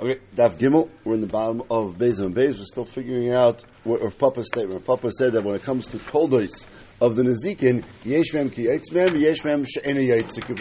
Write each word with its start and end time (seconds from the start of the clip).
Okay, 0.00 0.20
Daf 0.36 0.56
Gimel. 0.58 0.88
We're 1.02 1.14
in 1.14 1.20
the 1.20 1.26
bottom 1.26 1.60
of 1.68 1.96
Beis 1.96 2.20
and 2.20 2.32
Beis. 2.32 2.56
We're 2.56 2.66
still 2.66 2.84
figuring 2.84 3.32
out 3.32 3.64
what 3.82 4.00
Rav 4.00 4.16
Papa 4.16 4.44
statement. 4.44 4.74
Rav 4.74 4.86
Papa 4.86 5.10
said 5.10 5.32
that 5.32 5.42
when 5.42 5.56
it 5.56 5.64
comes 5.64 5.88
to 5.88 5.96
koldos 5.96 6.66
of 7.00 7.16
the 7.16 7.24
Nezikin, 7.24 7.84
yesh 8.04 8.32
mem 8.32 8.48
ki 8.48 8.66
yaitz 8.66 8.92
mem, 8.92 9.16
yesh 9.16 9.42
mem 9.44 9.64
she'ena 9.64 9.98
yaitz 9.98 10.40
ki. 10.46 10.54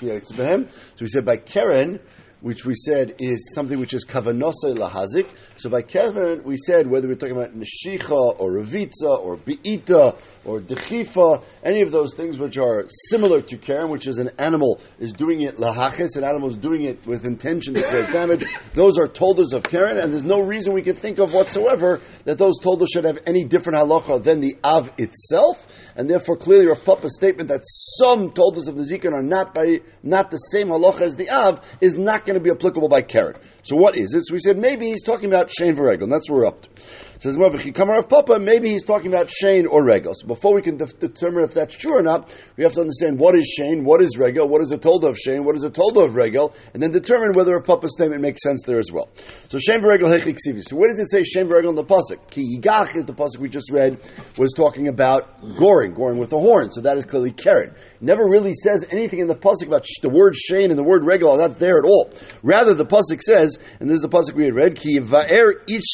So 0.00 0.60
we 0.98 1.08
said 1.08 1.26
by 1.26 1.36
Keren, 1.36 2.00
which 2.40 2.64
we 2.64 2.74
said 2.74 3.14
is 3.18 3.52
something 3.54 3.80
which 3.80 3.94
is 3.94 4.04
kavanose 4.04 4.76
lahazik. 4.76 5.26
So 5.56 5.70
by 5.70 5.82
keren, 5.82 6.44
we 6.44 6.56
said 6.56 6.86
whether 6.86 7.08
we're 7.08 7.14
talking 7.14 7.36
about 7.36 7.58
neshicha 7.58 8.38
or 8.38 8.52
revitza 8.52 9.18
or 9.18 9.36
beita 9.36 10.18
or 10.44 10.60
dechifa, 10.60 11.42
any 11.64 11.80
of 11.80 11.90
those 11.90 12.14
things 12.14 12.38
which 12.38 12.58
are 12.58 12.86
similar 13.08 13.40
to 13.40 13.56
keren, 13.56 13.88
which 13.88 14.06
is 14.06 14.18
an 14.18 14.30
animal 14.38 14.80
is 14.98 15.12
doing 15.12 15.40
it 15.40 15.56
lahachis, 15.56 16.16
an 16.16 16.24
animal 16.24 16.48
is 16.48 16.56
doing 16.56 16.82
it 16.82 17.04
with 17.06 17.24
intention 17.24 17.74
to 17.74 17.82
cause 17.82 18.08
damage. 18.08 18.44
Those 18.74 18.98
are 18.98 19.08
toldas 19.08 19.52
of 19.52 19.62
keren, 19.62 19.98
and 19.98 20.12
there's 20.12 20.22
no 20.22 20.40
reason 20.40 20.74
we 20.74 20.82
can 20.82 20.96
think 20.96 21.18
of 21.18 21.32
whatsoever 21.32 22.00
that 22.24 22.38
those 22.38 22.60
toldas 22.60 22.88
should 22.92 23.04
have 23.04 23.18
any 23.26 23.44
different 23.44 23.78
halacha 23.78 24.22
than 24.22 24.40
the 24.40 24.56
av 24.62 24.92
itself, 24.98 25.75
and 25.96 26.08
therefore 26.08 26.36
clearly 26.36 26.66
Rav 26.66 26.84
Papa's 26.84 27.16
statement 27.16 27.48
that 27.48 27.62
some 27.64 28.30
toldas 28.30 28.68
of 28.68 28.76
the 28.76 28.84
zikin 28.84 29.12
are 29.12 29.22
not 29.22 29.54
by 29.54 29.80
not 30.02 30.30
the 30.30 30.36
same 30.36 30.68
halacha 30.68 31.00
as 31.00 31.16
the 31.16 31.30
av 31.30 31.60
is 31.80 31.96
not 31.96 32.24
going 32.24 32.38
to 32.38 32.40
be 32.40 32.50
applicable 32.50 32.88
by 32.88 33.02
Karen. 33.02 33.36
So 33.62 33.76
what 33.76 33.96
is 33.96 34.14
it? 34.14 34.26
So 34.26 34.34
we 34.34 34.38
said 34.38 34.58
maybe 34.58 34.86
he's 34.86 35.02
talking 35.02 35.28
about 35.28 35.50
Shane 35.50 35.74
Varegel, 35.74 36.04
and 36.04 36.12
that's 36.12 36.30
where 36.30 36.40
we're 36.40 36.46
up 36.46 36.62
to. 36.62 36.68
It 37.16 37.22
says 37.22 37.38
Kamar 37.72 37.98
of 37.98 38.10
Papa, 38.10 38.38
maybe 38.38 38.68
he's 38.68 38.84
talking 38.84 39.10
about 39.10 39.30
Shane 39.30 39.66
or 39.66 39.82
Regel. 39.82 40.12
So 40.14 40.26
before 40.26 40.54
we 40.54 40.60
can 40.60 40.76
de- 40.76 40.86
determine 40.86 41.44
if 41.44 41.54
that's 41.54 41.74
true 41.74 41.96
or 41.96 42.02
not, 42.02 42.32
we 42.58 42.64
have 42.64 42.74
to 42.74 42.82
understand 42.82 43.18
what 43.18 43.34
is 43.34 43.46
Shane, 43.46 43.84
what 43.84 44.02
is 44.02 44.18
Regel, 44.18 44.46
what 44.46 44.60
is 44.60 44.70
a 44.70 44.76
told 44.76 45.02
of 45.02 45.16
Shane, 45.16 45.44
what 45.44 45.56
is 45.56 45.64
a 45.64 45.70
told 45.70 45.96
of 45.96 46.14
Regel, 46.14 46.54
and 46.74 46.82
then 46.82 46.92
determine 46.92 47.32
whether 47.32 47.56
a 47.56 47.62
Papa's 47.62 47.94
statement 47.94 48.20
makes 48.20 48.42
sense 48.42 48.62
there 48.66 48.78
as 48.78 48.92
well. 48.92 49.08
So 49.48 49.58
Shane 49.58 49.80
Varegel 49.80 50.08
Hechiksivi. 50.14 50.62
So 50.62 50.76
where 50.76 50.90
does 50.90 51.00
it 51.00 51.10
say 51.10 51.22
Shane 51.22 51.46
Varegel 51.48 51.70
in 51.70 51.74
the 51.74 51.84
pasuk? 51.84 52.30
Ki 52.30 52.58
Yigach, 52.58 53.06
the 53.06 53.14
pasuk 53.14 53.38
we 53.38 53.48
just 53.48 53.70
read, 53.72 53.96
was 54.36 54.52
talking 54.52 54.88
about 54.88 55.56
goring, 55.56 55.94
goring 55.94 56.18
with 56.18 56.28
the 56.28 56.38
horn. 56.38 56.70
So 56.70 56.82
that 56.82 56.98
is 56.98 57.06
clearly 57.06 57.32
Karen. 57.32 57.74
Never 58.02 58.26
really 58.26 58.52
says 58.52 58.86
anything 58.90 59.20
in 59.20 59.26
the 59.26 59.36
pasuk 59.36 59.68
about 59.68 59.86
sh- 59.86 60.00
the 60.02 60.10
word 60.10 60.36
Shane 60.36 60.68
and 60.68 60.78
the 60.78 60.84
word 60.84 61.02
Regel 61.04 61.30
are 61.30 61.48
not 61.48 61.58
there 61.58 61.78
at 61.78 61.86
all. 61.86 62.12
Rather, 62.42 62.74
the 62.74 62.84
pasuk 62.84 63.22
says, 63.22 63.58
and 63.80 63.88
this 63.88 63.96
is 63.96 64.02
the 64.02 64.08
pasuk 64.10 64.34
we 64.34 64.44
had 64.44 64.54
read, 64.54 64.76
Ki 64.76 65.00
Va'er 65.00 65.62
each 65.66 65.84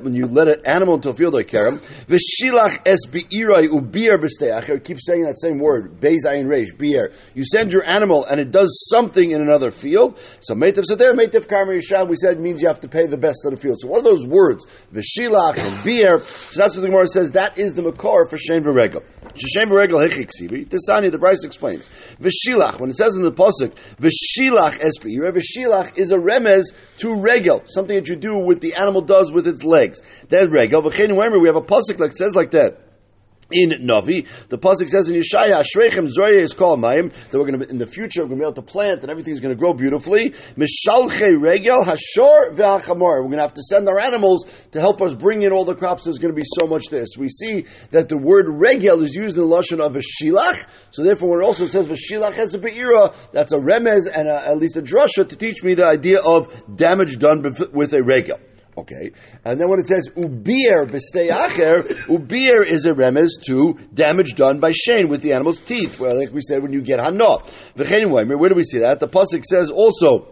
when 0.00 0.14
you 0.14 0.26
let 0.26 0.48
an 0.58 0.66
animal 0.66 0.96
a 0.96 1.14
field 1.14 1.34
like 1.34 1.48
Kerem, 1.48 1.78
V'shilach 2.06 2.80
es 2.86 3.06
bi'irai 3.06 3.68
u'bi'er 3.68 4.18
b'steach, 4.18 4.68
it 4.68 4.84
keeps 4.84 5.06
saying 5.06 5.24
that 5.24 5.38
same 5.38 5.58
word, 5.58 6.00
Beis 6.00 6.24
ayin 6.26 6.46
reish, 6.46 6.76
bi'er. 6.76 7.14
You 7.34 7.44
send 7.44 7.72
your 7.72 7.84
animal 7.84 8.24
and 8.24 8.40
it 8.40 8.50
does 8.50 8.86
something 8.90 9.30
in 9.30 9.40
another 9.40 9.70
field, 9.70 10.18
so 10.40 10.54
meitav 10.54 10.84
sadeh, 10.90 11.12
meitav 11.12 11.46
karmer 11.46 11.76
yisham, 11.76 12.08
we 12.08 12.16
said 12.16 12.40
means 12.40 12.62
you 12.62 12.68
have 12.68 12.80
to 12.80 12.88
pay 12.88 13.06
the 13.06 13.16
best 13.16 13.44
of 13.44 13.52
the 13.52 13.56
field. 13.56 13.78
So 13.80 13.88
what 13.88 14.00
are 14.00 14.04
those 14.04 14.26
words? 14.26 14.64
V'shilach 14.92 15.58
and 15.58 15.74
bi'er, 15.84 16.20
so 16.22 16.60
that's 16.62 16.74
what 16.74 16.82
the 16.82 16.88
Gemara 16.88 17.06
says, 17.06 17.32
that 17.32 17.58
is 17.58 17.74
the 17.74 17.82
makar 17.82 18.26
for 18.26 18.38
Shem 18.38 18.64
v'regel. 18.64 19.02
Shem 19.34 19.68
v'regel 19.68 20.06
hechiksivi, 20.06 20.66
Tisani, 20.66 21.10
the 21.10 21.18
Bryce 21.18 21.44
explains. 21.44 21.88
V'shilach, 22.20 22.78
when 22.78 22.90
it 22.90 22.96
says 22.96 23.16
in 23.16 23.22
the 23.22 23.32
pasuk, 23.32 23.72
V'shilach 24.00 24.78
es 24.80 24.98
bi'er, 24.98 25.32
V'shilach 25.32 25.98
is 25.98 26.10
a 26.12 26.16
remez 26.16 26.64
to 26.98 27.20
regel, 27.20 27.62
something 27.66 27.96
that 27.96 28.08
you 28.08 28.16
do 28.16 28.38
with 28.38 28.60
the 28.60 28.74
animal 28.74 29.02
does 29.02 29.32
with 29.32 29.46
its 29.46 29.64
legs. 29.64 30.00
That 30.28 30.50
regel. 30.50 30.82
Remember, 30.82 31.38
we 31.38 31.48
have 31.48 31.56
a 31.56 31.62
pasuk 31.62 31.98
that 31.98 32.14
says 32.14 32.34
like 32.34 32.52
that 32.52 32.85
in 33.50 33.70
Navi. 33.70 34.26
The 34.48 34.58
pasuk 34.58 34.88
says 34.88 35.08
in 35.08 35.16
Yeshaya, 35.16 35.62
"Ashreichem 35.62 36.08
Zoya 36.08 36.40
is 36.40 36.52
called 36.52 36.80
Mayim." 36.80 37.12
That 37.30 37.38
we're 37.38 37.46
going 37.46 37.60
to 37.60 37.68
in 37.68 37.78
the 37.78 37.86
future 37.86 38.22
we're 38.22 38.28
going 38.28 38.38
to 38.38 38.44
be 38.44 38.46
able 38.46 38.54
to 38.54 38.62
plant 38.62 39.02
and 39.02 39.10
everything's 39.10 39.40
going 39.40 39.54
to 39.54 39.58
grow 39.58 39.72
beautifully. 39.72 40.30
Mishalche 40.56 41.40
Regel 41.40 41.84
Hashor 41.84 42.54
ve'Achamor. 42.56 43.22
We're 43.22 43.22
going 43.22 43.36
to 43.36 43.42
have 43.42 43.54
to 43.54 43.62
send 43.62 43.88
our 43.88 43.98
animals 43.98 44.44
to 44.72 44.80
help 44.80 45.00
us 45.00 45.14
bring 45.14 45.42
in 45.42 45.52
all 45.52 45.64
the 45.64 45.76
crops. 45.76 46.04
There's 46.04 46.18
going 46.18 46.34
to 46.34 46.36
be 46.36 46.46
so 46.58 46.66
much 46.66 46.86
this. 46.90 47.10
We 47.16 47.28
see 47.28 47.66
that 47.90 48.08
the 48.08 48.18
word 48.18 48.46
Regel 48.48 49.02
is 49.02 49.14
used 49.14 49.36
in 49.36 49.48
the 49.48 49.54
lashon 49.54 49.80
of 49.80 49.96
a 49.96 50.00
shilach. 50.00 50.66
So 50.90 51.02
therefore, 51.02 51.30
when 51.30 51.40
it 51.40 51.44
also 51.44 51.66
says 51.66 51.88
v'shilach 51.88 52.34
has 52.34 52.54
a 52.54 52.58
beira, 52.58 53.14
that's 53.32 53.52
a 53.52 53.58
remez 53.58 54.10
and 54.12 54.28
a, 54.28 54.48
at 54.48 54.58
least 54.58 54.76
a 54.76 54.82
drasha 54.82 55.28
to 55.28 55.36
teach 55.36 55.62
me 55.62 55.74
the 55.74 55.86
idea 55.86 56.20
of 56.20 56.76
damage 56.76 57.18
done 57.18 57.42
with 57.42 57.94
a 57.94 58.02
regel. 58.02 58.38
Okay, 58.78 59.12
and 59.42 59.58
then 59.58 59.70
when 59.70 59.80
it 59.80 59.86
says 59.86 60.10
ubir 60.10 60.86
b'stei 60.86 61.30
acher, 61.30 61.82
ubir 62.08 62.62
is 62.66 62.84
a 62.84 62.92
remez 62.92 63.30
to 63.46 63.78
damage 63.94 64.34
done 64.34 64.60
by 64.60 64.72
shane 64.72 65.08
with 65.08 65.22
the 65.22 65.32
animal's 65.32 65.60
teeth. 65.60 65.98
Well, 65.98 66.18
like 66.18 66.30
we 66.32 66.42
said, 66.42 66.62
when 66.62 66.74
you 66.74 66.82
get 66.82 67.00
hana. 67.00 67.38
Where 67.74 68.48
do 68.50 68.54
we 68.54 68.64
see 68.64 68.80
that? 68.80 69.00
The 69.00 69.08
pasuk 69.08 69.44
says 69.44 69.70
also 69.70 70.28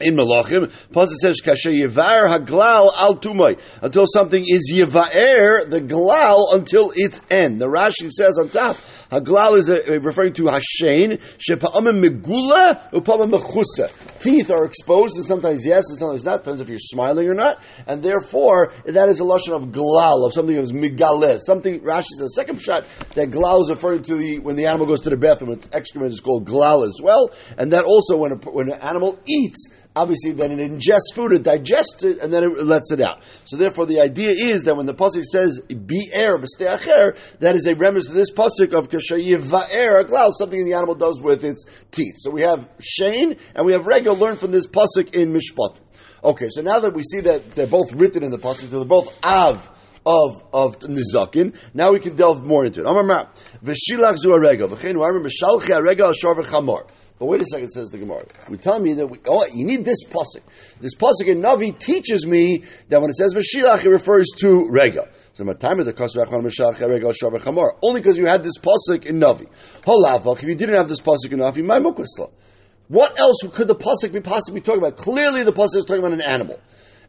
in 0.00 0.16
Malachim, 0.16 0.72
Pasuk 0.92 1.16
says, 1.20 1.40
"Kasher 1.40 1.72
yivar 1.72 2.32
haglal 2.32 2.92
al 2.96 3.16
tumay," 3.16 3.60
until 3.80 4.06
something 4.06 4.44
is 4.44 4.72
yivaer 4.72 5.70
the 5.70 5.80
glal 5.80 6.50
until 6.52 6.92
its 6.96 7.20
end. 7.30 7.60
The 7.60 7.66
Rashi 7.66 8.10
says 8.10 8.36
on 8.38 8.48
top, 8.48 8.76
haglal 9.10 9.56
is 9.56 9.68
a, 9.68 9.98
referring 10.00 10.32
to 10.34 10.44
hashain 10.44 11.20
shepa'amim 11.38 12.04
megula 12.04 12.90
upamim 12.92 13.38
mechusa. 13.38 13.90
Teeth 14.20 14.50
are 14.50 14.64
exposed, 14.64 15.16
and 15.16 15.24
sometimes 15.24 15.66
yes, 15.66 15.84
and 15.88 15.98
sometimes 15.98 16.24
not. 16.24 16.44
Depends 16.44 16.60
if 16.60 16.68
you're 16.68 16.78
smiling 16.78 17.28
or 17.28 17.34
not, 17.34 17.62
and 17.86 18.02
therefore 18.02 18.72
that 18.86 19.08
is 19.08 19.20
a 19.20 19.24
lashon 19.24 19.52
of 19.52 19.72
glal 19.72 20.24
of 20.24 20.32
something 20.32 20.54
that 20.54 20.62
is 20.62 20.72
migaleh. 20.72 21.38
Something 21.40 21.80
Rashi 21.80 22.06
says 22.18 22.34
second 22.34 22.60
shot 22.60 22.84
that 23.14 23.30
glal 23.30 23.62
is 23.62 23.70
referring 23.70 24.02
to 24.02 24.16
the 24.16 24.38
when 24.38 24.56
the 24.56 24.66
animal 24.66 24.86
goes 24.86 25.00
to 25.00 25.10
the 25.10 25.16
bathroom, 25.16 25.52
its 25.52 25.68
excrement 25.72 26.12
is 26.12 26.20
called 26.20 26.44
glal 26.44 26.82
as 26.84 26.98
well, 27.02 27.30
and 27.58 27.72
that 27.72 27.84
also 27.84 28.16
when 28.16 28.32
a, 28.32 28.36
when 28.36 28.70
an 28.70 28.80
animal 28.80 29.18
eats 29.26 29.70
obviously 29.96 30.32
then 30.32 30.58
it 30.58 30.70
ingests 30.70 31.14
food, 31.14 31.32
it 31.32 31.42
digests 31.42 32.04
it, 32.04 32.18
and 32.18 32.32
then 32.32 32.44
it 32.44 32.64
lets 32.64 32.92
it 32.92 33.00
out. 33.00 33.22
So 33.44 33.56
therefore, 33.56 33.86
the 33.86 34.00
idea 34.00 34.30
is 34.30 34.64
that 34.64 34.76
when 34.76 34.86
the 34.86 34.94
pasuk 34.94 35.24
says 35.24 35.60
"be 35.60 36.10
air 36.12 36.38
b'steacher," 36.38 37.16
that 37.38 37.54
is 37.54 37.66
a 37.66 37.74
remnant 37.74 38.06
to 38.06 38.12
this 38.12 38.32
pasuk 38.32 38.72
of 38.72 38.88
kashayiv 38.88 39.50
va'er 39.50 40.04
aglau, 40.04 40.32
something 40.32 40.64
the 40.64 40.74
animal 40.74 40.94
does 40.94 41.20
with 41.22 41.44
its 41.44 41.64
teeth. 41.90 42.16
So 42.18 42.30
we 42.30 42.42
have 42.42 42.68
shane 42.80 43.36
and 43.54 43.66
we 43.66 43.72
have 43.72 43.86
regular 43.86 44.16
learned 44.16 44.38
from 44.38 44.50
this 44.50 44.66
pasuk 44.66 45.14
in 45.14 45.32
Mishpat. 45.32 45.76
Okay, 46.22 46.48
so 46.48 46.62
now 46.62 46.80
that 46.80 46.94
we 46.94 47.02
see 47.02 47.20
that 47.20 47.54
they're 47.54 47.66
both 47.66 47.92
written 47.92 48.22
in 48.22 48.30
the 48.30 48.38
pasuk, 48.38 48.70
they're 48.70 48.84
both 48.84 49.16
av 49.22 49.70
of 50.06 50.42
of 50.52 50.78
nizakin. 50.80 51.54
Now 51.72 51.92
we 51.92 52.00
can 52.00 52.14
delve 52.14 52.44
more 52.44 52.64
into 52.64 52.80
it. 52.80 52.86
Amar 52.86 53.30
v'shilach 53.62 54.16
zu 54.16 54.30
shor 54.30 56.34
v'chamor. 56.34 56.88
But 57.18 57.26
wait 57.26 57.40
a 57.40 57.44
second, 57.44 57.70
says 57.70 57.90
the 57.90 57.98
Gemara. 57.98 58.24
We 58.48 58.56
tell 58.56 58.80
me 58.80 58.94
that 58.94 59.06
we, 59.06 59.18
oh, 59.28 59.46
you 59.46 59.64
need 59.64 59.84
this 59.84 60.04
pasuk. 60.08 60.42
This 60.80 60.96
pasuk 60.96 61.26
in 61.26 61.40
Navi 61.40 61.78
teaches 61.78 62.26
me 62.26 62.64
that 62.88 63.00
when 63.00 63.08
it 63.08 63.16
says 63.16 63.36
v'shilach, 63.36 63.84
it 63.84 63.90
refers 63.90 64.26
to 64.38 64.68
regel. 64.68 65.06
So 65.34 65.44
my 65.44 65.54
time 65.54 65.78
of 65.78 65.86
the 65.86 65.92
regel 66.88 67.72
Only 67.82 68.00
because 68.00 68.18
you 68.18 68.26
had 68.26 68.42
this 68.42 68.58
pasuk 68.58 69.06
in 69.06 69.20
Navi. 69.20 69.46
Holavach. 69.82 70.42
If 70.42 70.48
you 70.48 70.56
didn't 70.56 70.76
have 70.76 70.88
this 70.88 71.00
pasuk 71.00 71.30
in 71.30 71.38
Navi, 71.38 71.64
my 71.64 71.78
mukasla. 71.78 72.32
What 72.88 73.18
else 73.18 73.38
could 73.52 73.68
the 73.68 73.76
pasuk 73.76 74.12
be 74.12 74.20
possibly 74.20 74.60
talking 74.60 74.82
about? 74.82 74.96
Clearly, 74.96 75.44
the 75.44 75.52
pasuk 75.52 75.76
is 75.76 75.84
talking 75.84 76.04
about 76.04 76.14
an 76.14 76.20
animal. 76.20 76.60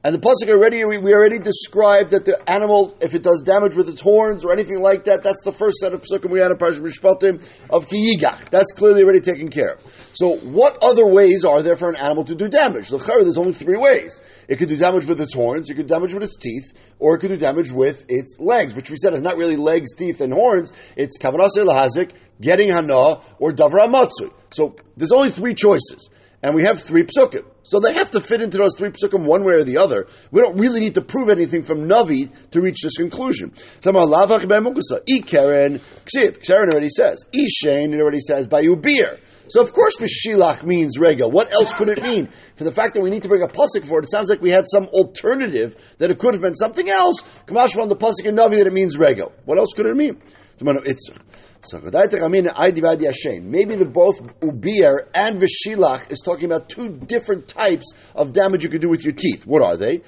And 0.05 0.13
the 0.13 0.19
pasuk 0.19 0.51
already 0.51 0.85
we, 0.85 1.15
already 1.15 1.39
described 1.39 2.11
that 2.11 2.25
the 2.25 2.37
animal, 2.47 2.95
if 3.01 3.15
it 3.15 3.23
does 3.23 3.41
damage 3.41 3.73
with 3.73 3.89
its 3.89 4.01
horns 4.01 4.45
or 4.45 4.53
anything 4.53 4.79
like 4.79 5.05
that, 5.05 5.23
that's 5.23 5.43
the 5.43 5.51
first 5.51 5.77
set 5.77 5.93
of 5.93 6.03
pasukim 6.03 6.29
we 6.29 6.39
had 6.39 6.51
in 6.51 6.57
Parashat 6.57 6.81
Mishpatim 6.81 7.41
of 7.71 7.87
kiyigach. 7.87 8.51
That's 8.51 8.71
clearly 8.71 9.01
already 9.01 9.21
taken 9.21 9.49
care 9.49 9.73
of. 9.73 10.11
So, 10.13 10.35
what 10.35 10.77
other 10.83 11.07
ways 11.07 11.43
are 11.43 11.63
there 11.63 11.75
for 11.75 11.89
an 11.89 11.95
animal 11.95 12.23
to 12.25 12.35
do 12.35 12.47
damage? 12.47 12.89
There's 12.89 13.37
only 13.39 13.53
three 13.53 13.77
ways. 13.77 14.21
It 14.47 14.57
could 14.57 14.69
do 14.69 14.77
damage 14.77 15.07
with 15.07 15.19
its 15.19 15.33
horns, 15.33 15.71
it 15.71 15.73
could 15.73 15.87
damage 15.87 16.13
with 16.13 16.21
its 16.21 16.37
teeth, 16.37 16.93
or 16.99 17.15
it 17.15 17.19
could 17.21 17.29
do 17.29 17.37
damage 17.37 17.71
with 17.71 18.05
its 18.07 18.35
legs, 18.37 18.75
which 18.75 18.91
we 18.91 18.97
said 18.97 19.15
is 19.15 19.21
not 19.21 19.37
really 19.37 19.57
legs, 19.57 19.95
teeth, 19.95 20.21
and 20.21 20.31
horns. 20.31 20.71
It's 20.95 21.17
kavanase 21.17 21.65
lahazik, 21.65 22.11
getting 22.39 22.69
hana, 22.69 23.21
or 23.39 23.53
davra 23.53 23.89
matsui. 23.89 24.29
So, 24.51 24.75
there's 24.95 25.11
only 25.11 25.31
three 25.31 25.55
choices 25.55 26.11
and 26.43 26.53
we 26.53 26.63
have 26.63 26.79
three 26.79 27.05
psukim. 27.05 27.43
So 27.65 27.79
they 27.79 27.93
have 27.93 28.11
to 28.11 28.21
fit 28.21 28.41
into 28.41 28.59
those 28.59 28.77
three 28.77 28.89
psukim 28.89 29.25
one 29.25 29.43
way 29.43 29.55
or 29.55 29.63
the 29.63 29.77
other. 29.77 30.05
We 30.31 30.41
don't 30.41 30.57
really 30.57 30.79
need 30.79 30.93
to 30.95 31.01
prove 31.01 31.29
anything 31.29 31.63
from 31.63 31.89
Navi 31.89 32.31
to 32.51 32.61
reach 32.61 32.77
this 32.83 32.95
conclusion. 32.95 33.53
Karen, 33.81 34.11
Karen 36.43 36.69
already 36.71 36.89
says. 36.89 37.25
Ishain, 37.33 37.93
it 37.93 37.99
already 37.99 38.19
says, 38.19 38.47
Bayu 38.47 38.79
beer. 38.79 39.19
So 39.47 39.61
of 39.61 39.73
course 39.73 39.97
Vishilach 39.97 40.63
means 40.63 40.99
regel. 40.99 41.31
What 41.31 41.51
else 41.51 41.73
could 41.73 41.89
it 41.89 42.03
mean? 42.03 42.27
For 42.55 42.63
the 42.63 42.71
fact 42.71 42.93
that 42.93 43.01
we 43.01 43.09
need 43.09 43.23
to 43.23 43.29
bring 43.29 43.41
a 43.41 43.47
pasuk 43.47 43.87
for 43.87 43.99
it, 43.99 44.05
it 44.05 44.11
sounds 44.11 44.29
like 44.29 44.41
we 44.41 44.51
had 44.51 44.65
some 44.67 44.85
alternative 44.87 45.75
that 45.97 46.11
it 46.11 46.19
could 46.19 46.35
have 46.35 46.41
been 46.41 46.53
something 46.53 46.87
else. 46.87 47.23
Kamash 47.47 47.81
on 47.81 47.89
the 47.89 47.95
pasuk 47.95 48.25
in 48.25 48.35
Navi 48.35 48.57
that 48.57 48.67
it 48.67 48.73
means 48.73 48.95
regel. 48.95 49.33
What 49.45 49.57
else 49.57 49.73
could 49.75 49.87
it 49.87 49.95
mean? 49.95 50.21
Maybe 51.73 53.75
the 53.75 53.89
both 53.91 54.21
ubir 54.39 55.07
and 55.15 55.41
vishilach 55.41 56.11
is 56.11 56.19
talking 56.19 56.45
about 56.45 56.69
two 56.69 56.89
different 56.89 57.47
types 57.47 57.91
of 58.13 58.33
damage 58.33 58.63
you 58.63 58.69
can 58.69 58.79
do 58.79 58.89
with 58.89 59.03
your 59.03 59.13
teeth. 59.13 59.47
What 59.47 59.63
are 59.63 59.75
they? 59.75 60.01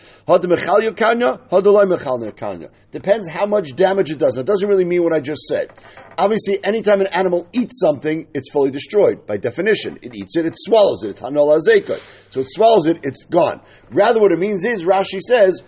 Depends 2.92 3.28
how 3.28 3.46
much 3.48 3.76
damage 3.76 4.12
it 4.12 4.20
does. 4.20 4.38
It 4.38 4.46
doesn't 4.46 4.70
really 4.70 4.86
mean 4.86 5.04
what 5.04 5.14
I 5.14 5.20
just 5.20 5.42
said. 5.48 5.72
Obviously, 6.18 6.64
anytime 6.64 7.02
an 7.02 7.08
animal 7.08 7.48
eats 7.54 7.80
something, 7.80 8.28
it's 8.34 8.52
fully 8.52 8.72
destroyed 8.72 9.26
by 9.26 9.38
definition. 9.38 9.98
It 10.02 10.16
eats 10.16 10.38
it, 10.38 10.46
it 10.46 10.54
swallows 10.56 11.04
it. 11.04 11.18
So 11.18 11.28
it 11.30 12.48
swallows 12.50 12.88
it, 12.88 13.00
it's 13.04 13.26
gone. 13.26 13.62
Rather, 13.90 14.20
what 14.20 14.32
it 14.32 14.40
means 14.40 14.64
is 14.64 14.86
Rashi 14.86 15.20
says. 15.20 15.62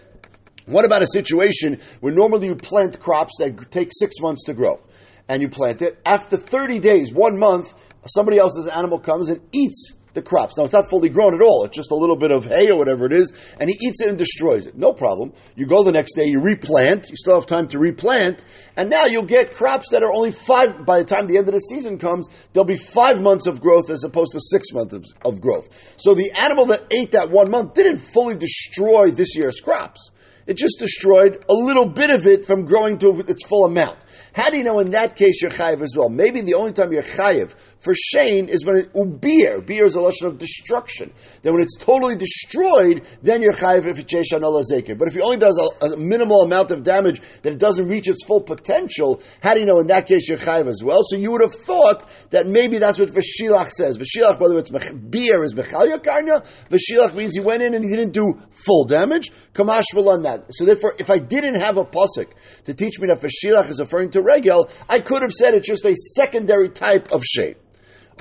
What 0.69 0.85
about 0.85 1.01
a 1.01 1.07
situation 1.07 1.79
where 1.99 2.13
normally 2.13 2.47
you 2.47 2.55
plant 2.55 2.99
crops 2.99 3.33
that 3.39 3.71
take 3.71 3.89
six 3.91 4.19
months 4.21 4.45
to 4.45 4.53
grow? 4.53 4.79
and 5.29 5.43
you 5.43 5.47
plant 5.47 5.81
it. 5.81 6.01
After 6.05 6.35
30 6.35 6.79
days, 6.79 7.13
one 7.13 7.37
month, 7.37 7.73
somebody 8.07 8.39
else's 8.39 8.67
animal 8.67 8.99
comes 8.99 9.29
and 9.29 9.39
eats 9.51 9.93
the 10.13 10.23
crops. 10.23 10.57
Now, 10.57 10.63
it's 10.63 10.73
not 10.73 10.89
fully 10.89 11.09
grown 11.09 11.35
at 11.35 11.41
all. 11.41 11.65
It's 11.65 11.75
just 11.75 11.91
a 11.91 11.95
little 11.95 12.15
bit 12.15 12.31
of 12.31 12.45
hay 12.45 12.71
or 12.71 12.77
whatever 12.77 13.05
it 13.05 13.13
is, 13.13 13.31
and 13.59 13.69
he 13.69 13.77
eats 13.79 14.01
it 14.01 14.09
and 14.09 14.17
destroys 14.17 14.65
it. 14.65 14.75
No 14.75 14.91
problem. 14.91 15.33
You 15.55 15.67
go 15.67 15.83
the 15.83 15.91
next 15.91 16.15
day, 16.15 16.25
you 16.25 16.41
replant. 16.41 17.11
You 17.11 17.15
still 17.15 17.35
have 17.35 17.45
time 17.45 17.67
to 17.69 17.77
replant, 17.77 18.43
and 18.75 18.89
now 18.89 19.05
you'll 19.05 19.23
get 19.23 19.53
crops 19.53 19.89
that 19.89 20.01
are 20.01 20.11
only 20.11 20.31
five, 20.31 20.83
by 20.83 20.97
the 20.97 21.05
time 21.05 21.27
the 21.27 21.37
end 21.37 21.47
of 21.47 21.53
the 21.53 21.59
season 21.59 21.99
comes, 21.99 22.27
there'll 22.53 22.65
be 22.65 22.75
five 22.75 23.21
months 23.21 23.45
of 23.45 23.61
growth 23.61 23.91
as 23.91 24.03
opposed 24.03 24.31
to 24.31 24.39
six 24.41 24.73
months 24.73 24.93
of, 24.93 25.05
of 25.23 25.41
growth. 25.41 25.95
So 25.97 26.15
the 26.15 26.31
animal 26.31 26.65
that 26.67 26.91
ate 26.91 27.11
that 27.11 27.29
one 27.29 27.51
month 27.51 27.75
didn't 27.75 27.97
fully 27.97 28.35
destroy 28.35 29.11
this 29.11 29.35
year's 29.37 29.59
crops. 29.59 30.09
It 30.49 30.57
just 30.57 30.79
destroyed 30.79 31.45
a 31.47 31.53
little 31.53 31.87
bit 31.87 32.09
of 32.09 32.25
it 32.25 32.43
from 32.43 32.65
growing 32.65 32.97
to 32.97 33.19
its 33.19 33.45
full 33.45 33.65
amount. 33.65 33.99
How 34.39 34.49
do 34.49 34.57
you 34.57 34.63
know 34.63 34.79
in 34.79 34.91
that 34.91 35.17
case 35.17 35.41
you're 35.41 35.51
chayiv 35.51 35.81
as 35.81 35.95
well? 35.97 36.07
Maybe 36.07 36.39
the 36.39 36.53
only 36.53 36.71
time 36.71 36.93
you're 36.93 37.03
chayiv 37.03 37.53
for 37.79 37.93
shane 37.93 38.47
is 38.47 38.65
when 38.65 38.77
it 38.77 38.93
ubir. 38.93 39.65
Beer 39.65 39.83
is 39.83 39.95
a 39.95 40.01
lesson 40.01 40.27
of 40.27 40.37
destruction. 40.37 41.11
Then 41.41 41.51
when 41.51 41.61
it's 41.61 41.75
totally 41.75 42.15
destroyed, 42.15 43.05
then 43.21 43.41
you're 43.41 43.51
chayiv 43.51 43.85
if 43.85 43.99
it's 43.99 44.13
yeshan 44.13 44.97
But 44.97 45.09
if 45.09 45.13
he 45.13 45.21
only 45.21 45.35
does 45.35 45.57
a, 45.57 45.87
a, 45.87 45.97
minimal 45.97 46.43
amount 46.43 46.71
of 46.71 46.83
damage 46.83 47.21
that 47.41 47.51
it 47.51 47.59
doesn't 47.59 47.89
reach 47.89 48.07
its 48.07 48.23
full 48.23 48.39
potential, 48.39 49.21
how 49.43 49.55
do 49.55 49.59
you 49.59 49.65
know 49.65 49.79
in 49.79 49.87
that 49.87 50.07
case 50.07 50.29
you're 50.29 50.37
chayiv 50.37 50.67
as 50.67 50.81
well? 50.85 51.01
So 51.03 51.17
you 51.17 51.31
would 51.31 51.41
have 51.41 51.53
thought 51.53 52.07
that 52.29 52.47
maybe 52.47 52.77
that's 52.77 52.97
what 52.97 53.09
Vashilach 53.09 53.71
says. 53.71 53.97
Vashilach, 53.97 54.39
whether 54.39 54.57
it's 54.57 54.69
beer 54.69 55.43
is 55.43 55.53
mechal 55.53 55.93
yakarna, 55.93 56.45
Vashilach 56.69 57.13
means 57.13 57.35
he 57.35 57.41
went 57.41 57.61
in 57.61 57.73
and 57.73 57.83
he 57.83 57.91
didn't 57.93 58.13
do 58.13 58.39
full 58.51 58.85
damage. 58.85 59.33
Kamash 59.53 59.93
will 59.93 60.07
on 60.07 60.21
that. 60.21 60.45
So 60.51 60.63
therefore, 60.63 60.95
if 60.97 61.09
I 61.09 61.17
didn't 61.17 61.55
have 61.55 61.75
a 61.75 61.83
pasuk 61.83 62.29
to 62.63 62.73
teach 62.73 63.01
me 63.01 63.07
that 63.07 63.19
Vashilach 63.19 63.69
is 63.69 63.81
referring 63.81 64.11
to 64.11 64.28
regel, 64.29 64.69
I 64.87 64.99
could 64.99 65.21
have 65.21 65.31
said 65.31 65.53
it's 65.53 65.67
just 65.67 65.85
a 65.85 65.95
secondary 65.95 66.69
type 66.69 67.11
of 67.11 67.23
shape. 67.23 67.57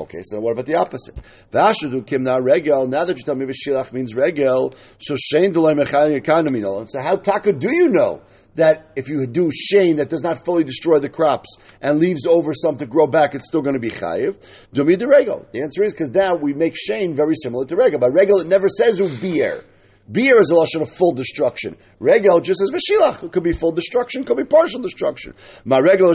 Okay, 0.01 0.23
so 0.23 0.39
what 0.39 0.53
about 0.53 0.67
the 0.67 0.77
opposite? 0.77 1.17
Vashudu 1.53 2.05
kimna 2.05 2.41
regel. 2.41 2.87
Now 2.87 3.05
that 3.05 3.17
you 3.17 3.25
tell 3.25 3.35
me 3.35 3.47
v'shilach 3.47 3.93
means 3.93 4.15
regel, 4.15 4.73
so 4.99 5.15
shein 5.15 5.53
delay 5.53 5.75
mechayim 5.75 6.89
So 6.89 7.01
how 7.01 7.17
taka 7.17 7.53
do 7.53 7.75
you 7.75 7.89
know 7.89 8.23
that 8.55 8.93
if 8.95 9.09
you 9.09 9.27
do 9.27 9.51
shane 9.51 9.97
that 9.97 10.09
does 10.09 10.23
not 10.23 10.45
fully 10.45 10.63
destroy 10.63 11.01
the 11.01 11.09
crops 11.09 11.57
and 11.81 11.99
leaves 11.99 12.27
over 12.27 12.55
some 12.55 12.77
to 12.77 12.87
grow 12.87 13.09
back, 13.09 13.35
it's 13.35 13.49
still 13.49 13.63
going 13.63 13.75
to 13.75 13.81
be 13.81 13.91
chayiv? 13.91 14.37
Do 14.73 14.85
me 14.85 14.95
the 14.95 15.09
regel. 15.09 15.45
The 15.51 15.63
answer 15.63 15.83
is 15.83 15.95
because 15.95 16.13
now 16.13 16.37
we 16.37 16.55
make 16.55 16.77
shane 16.77 17.15
very 17.15 17.35
similar 17.35 17.67
to 17.67 17.75
regel. 17.75 17.99
By 17.99 18.09
regel, 18.09 18.39
it 18.39 18.47
never 18.47 18.69
says 18.69 19.01
ubier. 19.01 19.65
Beer 20.11 20.41
is 20.41 20.51
a 20.51 20.55
lashon 20.55 20.81
of 20.81 20.89
full 20.89 21.13
destruction. 21.13 21.77
Regel 22.01 22.41
just 22.41 22.61
says 22.61 22.71
v'shilach. 22.71 23.25
It 23.25 23.33
could 23.33 23.43
be 23.43 23.53
full 23.53 23.73
destruction, 23.73 24.25
could 24.25 24.39
be 24.39 24.45
partial 24.45 24.81
destruction. 24.81 25.35
Mechal 25.67 26.15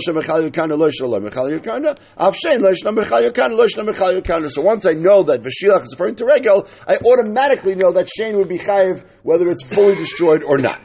yukana. 4.20 4.50
So 4.50 4.62
once 4.64 4.86
I 4.88 4.94
know 4.94 5.22
that 5.24 5.42
v'shilach 5.42 5.84
is 5.84 5.92
referring 5.92 6.16
to 6.16 6.26
regel, 6.26 6.68
I 6.88 6.98
automatically 6.98 7.76
know 7.76 7.92
that 7.92 8.10
shein 8.20 8.36
would 8.38 8.50
be 8.50 8.58
chayiv 8.58 9.06
whether 9.22 9.48
it's 9.50 9.62
fully 9.64 9.94
destroyed 9.94 10.42
or 10.42 10.58
not. 10.58 10.82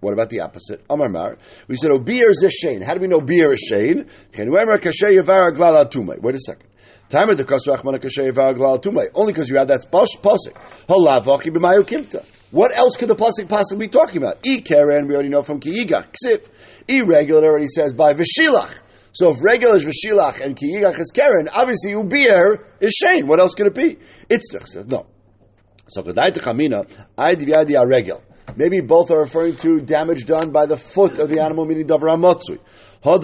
What 0.00 0.14
about 0.14 0.30
the 0.30 0.40
opposite? 0.40 0.82
Amar 0.88 1.10
Mar. 1.10 1.36
We 1.68 1.76
said, 1.76 1.90
"Oh, 1.90 1.98
beer 1.98 2.30
is 2.30 2.42
shane." 2.58 2.80
How 2.80 2.94
do 2.94 3.00
we 3.00 3.08
know 3.08 3.20
beer 3.20 3.52
is 3.52 3.60
shane? 3.60 4.06
Wait 4.36 4.48
a 4.48 6.38
second. 6.38 6.68
Time 7.08 7.30
of 7.30 7.36
the 7.36 9.10
Only 9.14 9.32
because 9.32 9.48
you 9.50 9.56
have 9.56 9.68
that 9.68 9.86
pasuk. 9.92 10.54
Halavachi 10.88 11.50
b'mayu 11.52 11.84
kimta. 11.84 12.24
What 12.56 12.74
else 12.74 12.96
could 12.96 13.10
the 13.10 13.14
pasuk 13.14 13.50
possibly 13.50 13.86
be 13.86 13.90
talking 13.90 14.16
about? 14.16 14.38
E 14.46 14.62
keren, 14.62 15.08
we 15.08 15.14
already 15.14 15.28
know 15.28 15.42
from 15.42 15.60
kiyigach. 15.60 16.14
Ksif. 16.14 16.48
Irregular 16.88 17.44
already 17.44 17.66
says 17.66 17.92
by 17.92 18.14
v'shilach. 18.14 18.80
So 19.12 19.32
if 19.32 19.44
regular 19.44 19.76
is 19.76 19.84
v'shilach 19.84 20.40
and 20.40 20.56
kiyigach 20.56 20.98
is 20.98 21.12
keren, 21.14 21.50
obviously 21.54 21.90
ubir 21.90 22.64
is 22.80 22.94
shane. 22.94 23.26
What 23.26 23.40
else 23.40 23.52
could 23.52 23.66
it 23.66 23.74
be? 23.74 23.98
It's 24.30 24.50
no. 24.86 25.04
So 25.88 26.02
kedai 26.02 26.30
techamina, 26.30 26.90
I 27.18 27.34
divyadi 27.34 27.76
regel. 27.86 28.22
Maybe 28.56 28.80
both 28.80 29.10
are 29.10 29.18
referring 29.18 29.56
to 29.56 29.82
damage 29.82 30.24
done 30.24 30.50
by 30.50 30.64
the 30.64 30.78
foot 30.78 31.18
of 31.18 31.28
the 31.28 31.40
animal, 31.40 31.66
meaning 31.66 31.86
If 33.06 33.22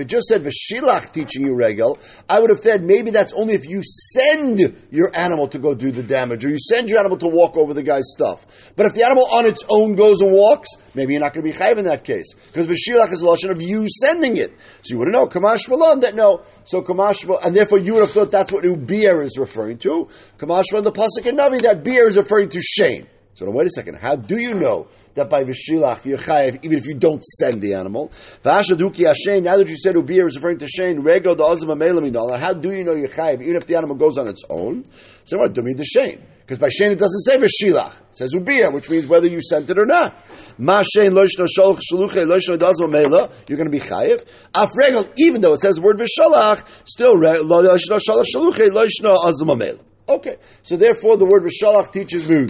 it 0.00 0.06
just 0.08 0.26
said 0.26 0.42
Vashilach 0.42 1.12
teaching 1.12 1.46
you 1.46 1.54
regel, 1.54 1.98
I 2.28 2.40
would 2.40 2.50
have 2.50 2.58
said 2.58 2.82
maybe 2.82 3.12
that's 3.12 3.32
only 3.32 3.54
if 3.54 3.68
you 3.68 3.80
send 3.84 4.58
your 4.90 5.16
animal 5.16 5.46
to 5.46 5.60
go 5.60 5.72
do 5.72 5.92
the 5.92 6.02
damage, 6.02 6.44
or 6.44 6.48
you 6.48 6.58
send 6.58 6.88
your 6.88 6.98
animal 6.98 7.16
to 7.18 7.28
walk 7.28 7.56
over 7.56 7.72
the 7.72 7.84
guy's 7.84 8.10
stuff. 8.12 8.72
But 8.74 8.86
if 8.86 8.94
the 8.94 9.04
animal 9.04 9.28
on 9.30 9.46
its 9.46 9.62
own 9.70 9.94
goes 9.94 10.20
and 10.20 10.32
walks, 10.32 10.70
maybe 10.96 11.12
you're 11.12 11.22
not 11.22 11.32
going 11.32 11.46
to 11.46 11.52
be 11.52 11.56
chayiv 11.56 11.78
in 11.78 11.84
that 11.84 12.02
case. 12.02 12.34
Because 12.34 12.66
Vashilach 12.66 13.12
is 13.12 13.22
a 13.22 13.26
lotion 13.26 13.52
of 13.52 13.62
you 13.62 13.86
sending 13.88 14.36
it. 14.36 14.52
So 14.82 14.94
you 14.94 14.98
wouldn't 14.98 15.14
know, 15.14 15.28
Kamash 15.28 15.68
Malon, 15.68 16.00
that 16.00 16.16
no. 16.16 16.42
So 16.64 16.82
Kamash 16.82 17.24
and 17.44 17.54
therefore 17.54 17.78
you 17.78 17.94
would 17.94 18.00
have 18.00 18.10
thought 18.10 18.32
that's 18.32 18.50
what 18.50 18.64
Ubir 18.64 19.24
is 19.24 19.38
referring 19.38 19.78
to. 19.78 20.08
Kamash 20.38 20.72
the 20.72 20.90
Pasuk 20.90 21.24
and 21.28 21.38
Navi, 21.38 21.62
that 21.62 21.84
beer 21.84 22.08
is 22.08 22.16
referring 22.16 22.48
to 22.48 22.60
Shane. 22.60 23.06
So 23.34 23.46
now 23.46 23.50
wait 23.50 23.66
a 23.66 23.70
second. 23.70 23.96
How 23.96 24.14
do 24.14 24.38
you 24.38 24.54
know 24.54 24.86
that 25.14 25.28
by 25.28 25.42
Vishilach 25.42 26.04
you're 26.04 26.18
chayiv 26.18 26.60
even 26.62 26.78
if 26.78 26.86
you 26.86 26.94
don't 26.94 27.22
send 27.24 27.62
the 27.62 27.74
animal? 27.74 28.12
V'ashaduki 28.44 29.06
Hashem. 29.08 29.42
Now 29.42 29.56
that 29.56 29.68
you 29.68 29.76
said 29.76 29.96
ubir 29.96 30.28
is 30.28 30.36
referring 30.36 30.58
to 30.58 30.68
Shane, 30.68 31.02
rego 31.02 31.36
the 31.36 31.44
azim 31.44 32.40
How 32.40 32.52
do 32.52 32.70
you 32.70 32.84
know 32.84 32.94
you're 32.94 33.08
chayiv 33.08 33.42
even 33.42 33.56
if 33.56 33.66
the 33.66 33.74
animal 33.74 33.96
goes 33.96 34.18
on 34.18 34.28
its 34.28 34.44
own? 34.48 34.84
So 35.24 35.38
what? 35.38 35.52
Do 35.52 35.62
me 35.62 35.72
the 35.72 35.84
Shane. 35.84 36.22
Because 36.42 36.60
by 36.60 36.68
Shane 36.68 36.92
it 36.92 36.98
doesn't 37.00 37.22
say 37.22 37.36
Vishilach. 37.36 37.92
It 38.10 38.16
says 38.16 38.34
ubir, 38.34 38.72
which 38.72 38.88
means 38.88 39.08
whether 39.08 39.26
you 39.26 39.42
sent 39.42 39.68
it 39.68 39.80
or 39.80 39.86
not. 39.86 40.16
Ma 40.56 40.82
Shane 40.82 41.10
loishno 41.10 41.48
shaluche 41.48 42.24
loishno 42.24 42.56
dazim 42.56 42.88
mela. 42.88 43.32
You're 43.48 43.58
going 43.58 43.68
to 43.68 43.76
be 43.76 43.80
chayiv. 43.80 44.24
Af 44.54 44.70
regel, 44.76 45.08
even 45.16 45.40
though 45.40 45.54
it 45.54 45.60
says 45.60 45.74
the 45.74 45.82
word 45.82 45.96
Vishalach, 45.96 46.64
still 46.88 47.16
loishno 47.16 47.98
sholch 47.98 48.26
shaluche 48.32 48.70
loishno 48.70 49.24
azim 49.24 49.58
mela. 49.58 49.80
Okay, 50.08 50.36
so 50.62 50.76
therefore 50.76 51.16
the 51.16 51.24
word 51.24 51.42
Vishalach 51.42 51.90
teaches 51.90 52.28
me 52.28 52.48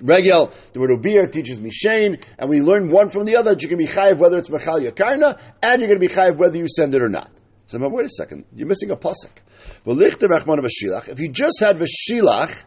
Regel, 0.00 0.52
the 0.72 0.80
word 0.80 0.90
ubir 0.90 1.30
teaches 1.30 1.60
me 1.60 1.70
shane, 1.70 2.18
and 2.38 2.50
we 2.50 2.60
learn 2.60 2.90
one 2.90 3.08
from 3.08 3.24
the 3.24 3.36
other 3.36 3.50
that 3.50 3.62
you 3.62 3.68
can 3.68 3.78
be 3.78 3.86
chayiv 3.86 4.18
whether 4.18 4.38
it's 4.38 4.48
mechal 4.48 4.80
yakarna, 4.80 5.38
and 5.62 5.80
you're 5.80 5.88
going 5.88 6.00
to 6.00 6.06
be 6.06 6.12
chayiv 6.12 6.36
whether 6.36 6.56
you 6.56 6.66
send 6.68 6.94
it 6.94 7.02
or 7.02 7.08
not. 7.08 7.30
So, 7.66 7.78
wait 7.88 8.04
a 8.04 8.08
second, 8.10 8.44
you're 8.54 8.66
missing 8.66 8.90
a 8.90 8.96
pasuk. 8.96 9.30
If 9.86 11.20
you 11.20 11.28
just 11.28 11.60
had 11.60 11.78
v'shilach, 11.78 12.64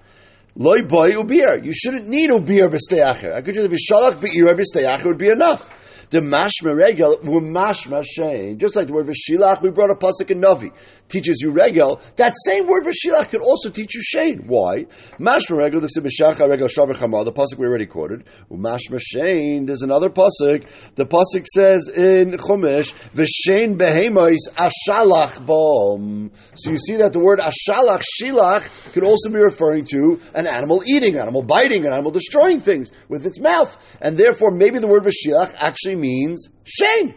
loy 0.56 0.82
boy 0.82 1.12
ubir, 1.12 1.64
you 1.64 1.74
shouldn't 1.74 2.08
need 2.08 2.32
ubir 2.32 2.70
b'steyacher. 2.70 3.34
I 3.34 3.42
could 3.42 3.54
just 3.54 3.70
have 3.70 3.78
v'shalach 3.78 4.22
be'ir 4.22 4.56
b'steyacher 4.56 5.06
would 5.06 5.18
be 5.18 5.30
enough. 5.30 5.70
The 6.10 6.22
mashma 6.22 6.76
regel 6.76 7.18
mashma 7.18 8.04
shein. 8.18 8.58
Just 8.58 8.76
like 8.76 8.88
the 8.88 8.94
word 8.94 9.08
v'shilach, 9.08 9.62
we 9.62 9.70
brought 9.70 9.92
a 9.92 9.96
pasuk 9.96 10.32
in 10.32 10.40
Navi 10.40 10.72
teaches 11.10 11.40
you 11.42 11.52
regel. 11.52 12.02
That 12.16 12.34
same 12.46 12.68
word 12.68 12.86
v'shilach 12.86 13.30
could 13.30 13.42
also 13.42 13.70
teach 13.70 13.96
you 13.96 14.02
shein. 14.02 14.46
Why? 14.48 14.86
Mashma 15.20 15.58
regel 15.58 15.82
the 15.82 15.88
sibishacha 15.88 16.50
regel 16.50 16.68
shavachama. 16.68 17.26
The 17.26 17.34
pasuk 17.34 17.58
we 17.58 17.68
already 17.68 17.86
quoted. 17.86 18.26
Mashma 18.52 19.00
shein. 19.00 19.68
There's 19.68 19.82
another 19.82 20.10
pasuk. 20.10 20.96
The 20.96 21.06
pasuk 21.06 21.46
says 21.46 21.88
in 21.88 22.32
Chumash 22.32 22.94
v'shein 23.14 23.78
behemois 23.78 24.38
ashalach 24.56 25.46
bom. 25.46 26.32
So 26.56 26.72
you 26.72 26.78
see 26.78 26.98
that 26.98 27.14
the 27.14 27.20
word 27.20 27.40
ashalach 27.40 28.04
shilach 28.22 28.94
could 28.94 29.04
also 29.04 29.30
be 29.30 29.40
referring 29.40 29.86
to 29.86 30.20
an 30.34 30.48
animal 30.48 30.84
eating, 30.86 31.16
an 31.16 31.22
animal 31.22 31.44
biting, 31.44 31.86
an 31.86 31.94
animal 31.94 32.12
destroying 32.12 32.60
things 32.60 32.92
with 33.10 33.26
its 33.26 33.40
mouth, 33.40 33.78
and 34.02 34.18
therefore 34.18 34.52
maybe 34.52 34.80
the 34.80 34.88
word 34.88 35.04
v'shilach 35.04 35.54
actually 35.58 35.96
means 35.96 36.50
shein. 36.66 37.14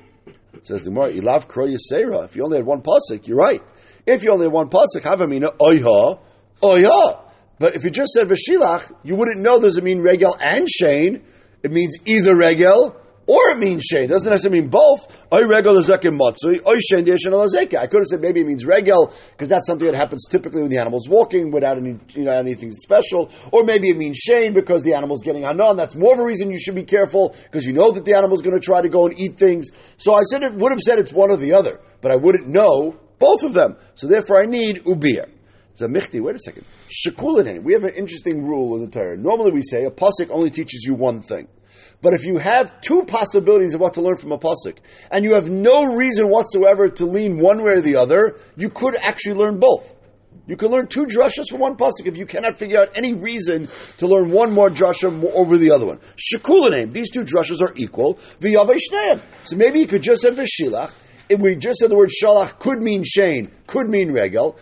It 0.53 0.67
says 0.67 0.83
the 0.83 0.91
more 0.91 1.09
ilav 1.09 1.49
kro 1.49 1.67
yisera. 1.67 2.25
If 2.25 2.37
you 2.37 2.45
only 2.45 2.59
had 2.59 2.67
one 2.67 2.83
pasuk, 2.83 3.27
you're 3.27 3.39
right. 3.39 3.63
If 4.11 4.25
you 4.25 4.33
only 4.33 4.47
had 4.47 4.53
one 4.53 4.69
pasuk, 4.69 5.03
havamina 5.03 5.57
oyha 5.59 6.19
oyha. 6.63 7.23
But 7.59 7.77
if 7.77 7.85
you 7.85 7.91
just 7.91 8.13
said 8.13 8.29
v'shilach, 8.29 8.91
you 9.05 9.15
wouldn't 9.15 9.39
know 9.39 9.61
does 9.61 9.77
it 9.77 9.85
mean 9.85 10.01
regel 10.01 10.37
and 10.41 10.69
shane. 10.69 11.23
It 11.63 11.71
means 11.71 11.97
either 12.07 12.35
regel 12.35 12.97
Or 13.31 13.51
it 13.51 13.59
means 13.59 13.85
Shane. 13.85 14.09
Doesn't 14.09 14.29
necessarily 14.29 14.63
mean 14.63 14.71
both. 14.71 15.07
Oy 15.33 15.43
regel 15.43 15.75
lezekim 15.75 16.19
matzui, 16.19 16.67
oy 16.67 16.81
Shane 16.81 17.05
lezeka. 17.05 17.79
I 17.79 17.87
could 17.87 18.01
have 18.01 18.07
said 18.07 18.21
maybe 18.21 18.41
it 18.41 18.47
means 18.47 18.67
regel, 18.67 19.13
because 19.31 19.49
that's 19.49 19.69
something 19.69 19.87
that 19.87 19.95
happens 19.95 20.27
typically 20.29 20.63
when 20.63 20.71
the 20.71 20.79
animal's 20.79 21.09
walking 21.09 21.53
without 21.53 21.77
any, 21.77 21.97
you 22.09 22.25
know, 22.25 22.33
anything 22.33 22.73
special. 22.73 23.31
Or 23.53 23.63
maybe 23.63 23.89
it 23.89 23.97
means 23.97 24.17
Shane 24.17 24.53
because 24.53 24.83
the 24.83 24.95
animal's 24.95 25.23
getting 25.23 25.45
hana, 25.45 25.77
that's 25.77 25.95
more 25.95 26.15
of 26.15 26.19
a 26.19 26.25
reason 26.25 26.51
you 26.51 26.59
should 26.59 26.75
be 26.75 26.83
careful, 26.83 27.37
because 27.45 27.65
you 27.65 27.73
know 27.73 27.93
that 27.93 28.05
the 28.05 28.15
animal's 28.15 28.43
going 28.43 28.59
to 28.59 28.65
try 28.65 28.83
to 28.83 28.89
go 28.89 29.07
and 29.07 29.17
eat 29.21 29.39
things. 29.39 29.69
So 29.97 30.13
I 30.13 30.23
said 30.23 30.43
it 30.43 30.55
would 30.55 30.73
have 30.73 30.81
said 30.81 30.99
it's 30.99 31.13
one 31.13 31.31
or 31.31 31.37
the 31.37 31.53
other, 31.53 31.79
but 32.01 32.11
I 32.11 32.17
wouldn't 32.17 32.49
know 32.49 32.97
both 33.21 33.45
of 33.45 33.55
them. 33.55 33.77
So 33.95 34.09
therefore 34.09 34.43
I 34.43 34.47
need 34.47 34.85
ubir. 34.85 35.31
Zamichti, 35.81 36.21
wait 36.21 36.35
a 36.35 36.39
second. 36.39 36.65
Shekulinay. 36.89 37.63
We 37.63 37.75
have 37.75 37.85
an 37.85 37.95
interesting 37.95 38.45
rule 38.45 38.75
in 38.77 38.87
the 38.87 38.91
Torah. 38.91 39.17
Normally 39.17 39.53
we 39.53 39.63
say 39.63 39.85
a 39.85 39.91
pasuk 39.91 40.31
only 40.31 40.51
teaches 40.51 40.83
you 40.85 40.95
one 40.95 41.23
thing. 41.23 41.47
But 42.03 42.15
if 42.15 42.25
you 42.25 42.39
have 42.39 42.81
two 42.81 43.05
possibilities 43.05 43.75
of 43.75 43.81
what 43.81 43.95
to 43.95 44.03
learn 44.03 44.17
from 44.17 44.33
a 44.33 44.39
pasuk, 44.39 44.79
and 45.11 45.25
you 45.25 45.35
have 45.35 45.51
no 45.51 45.85
reason 45.95 46.29
whatsoever 46.29 46.89
to 46.89 47.07
lean 47.07 47.39
one 47.39 47.63
way 47.63 47.73
or 47.73 47.81
the 47.83 47.97
other, 47.97 48.39
you 48.57 48.71
could 48.71 48.97
actually 48.97 49.35
learn 49.35 49.61
both. 49.61 49.95
You 50.47 50.57
can 50.57 50.71
learn 50.71 50.89
two 50.89 51.07
drashas 51.07 51.49
from 51.51 51.61
one 51.61 51.77
pasuk 51.77 52.07
if 52.07 52.17
you 52.17 52.27
cannot 52.27 52.57
figure 52.57 52.81
out 52.81 52.97
any 52.97 53.13
reason 53.13 53.69
to 53.99 54.07
learn 54.07 54.31
one 54.33 54.53
more 54.53 54.71
drasha 54.71 55.25
over 55.35 55.59
the 55.59 55.71
other 55.71 55.87
one. 55.87 56.01
Shekulanim, 56.17 56.93
these 56.93 57.11
two 57.11 57.23
drashas 57.23 57.61
are 57.61 57.73
equal. 57.77 58.19
So 58.41 59.57
maybe 59.57 59.79
you 59.79 59.87
could 59.87 60.03
just 60.03 60.23
say 60.23 60.31
v'shilach. 60.31 60.93
We 61.39 61.55
just 61.57 61.79
said 61.79 61.91
the 61.91 61.97
word 61.97 62.11
shalach 62.11 62.59
could 62.59 62.83
mean 62.83 63.05
shane, 63.05 63.51
could 63.67 63.89
mean 63.89 64.13
regel. 64.13 64.59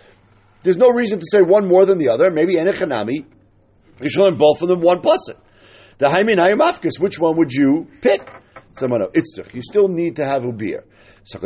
There's 0.62 0.76
no 0.76 0.90
reason 0.90 1.18
to 1.18 1.24
say 1.30 1.40
one 1.40 1.66
more 1.66 1.86
than 1.86 1.98
the 1.98 2.08
other. 2.08 2.30
Maybe 2.30 2.54
enechanami. 2.54 3.24
You 4.00 4.10
should 4.10 4.22
learn 4.22 4.36
both 4.36 4.60
of 4.62 4.68
them 4.68 4.80
one 4.80 5.00
pasuk. 5.00 5.36
The 5.98 6.08
Haimin 6.08 6.36
Hayamafkas, 6.36 7.00
which 7.00 7.18
one 7.18 7.36
would 7.36 7.52
you 7.52 7.88
pick? 8.02 8.30
Someone 8.74 9.02
else. 9.02 9.14
You 9.52 9.62
still 9.62 9.88
need 9.88 10.16
to 10.16 10.24
have 10.24 10.44
ubir. 10.44 10.84
If 11.30 11.42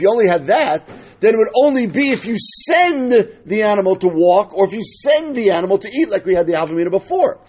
you 0.00 0.08
only 0.08 0.26
had 0.26 0.46
that, 0.46 0.88
then 1.20 1.34
it 1.34 1.36
would 1.36 1.50
only 1.54 1.86
be 1.86 2.10
if 2.10 2.24
you 2.24 2.36
send 2.38 3.10
the 3.44 3.62
animal 3.62 3.96
to 3.96 4.08
walk 4.08 4.54
or 4.56 4.66
if 4.66 4.72
you 4.72 4.82
send 4.82 5.34
the 5.34 5.50
animal 5.50 5.76
to 5.78 5.88
eat, 5.88 6.08
like 6.08 6.24
we 6.24 6.34
had 6.34 6.46
the 6.46 6.54
Avamina 6.54 6.90
before. 6.90 7.40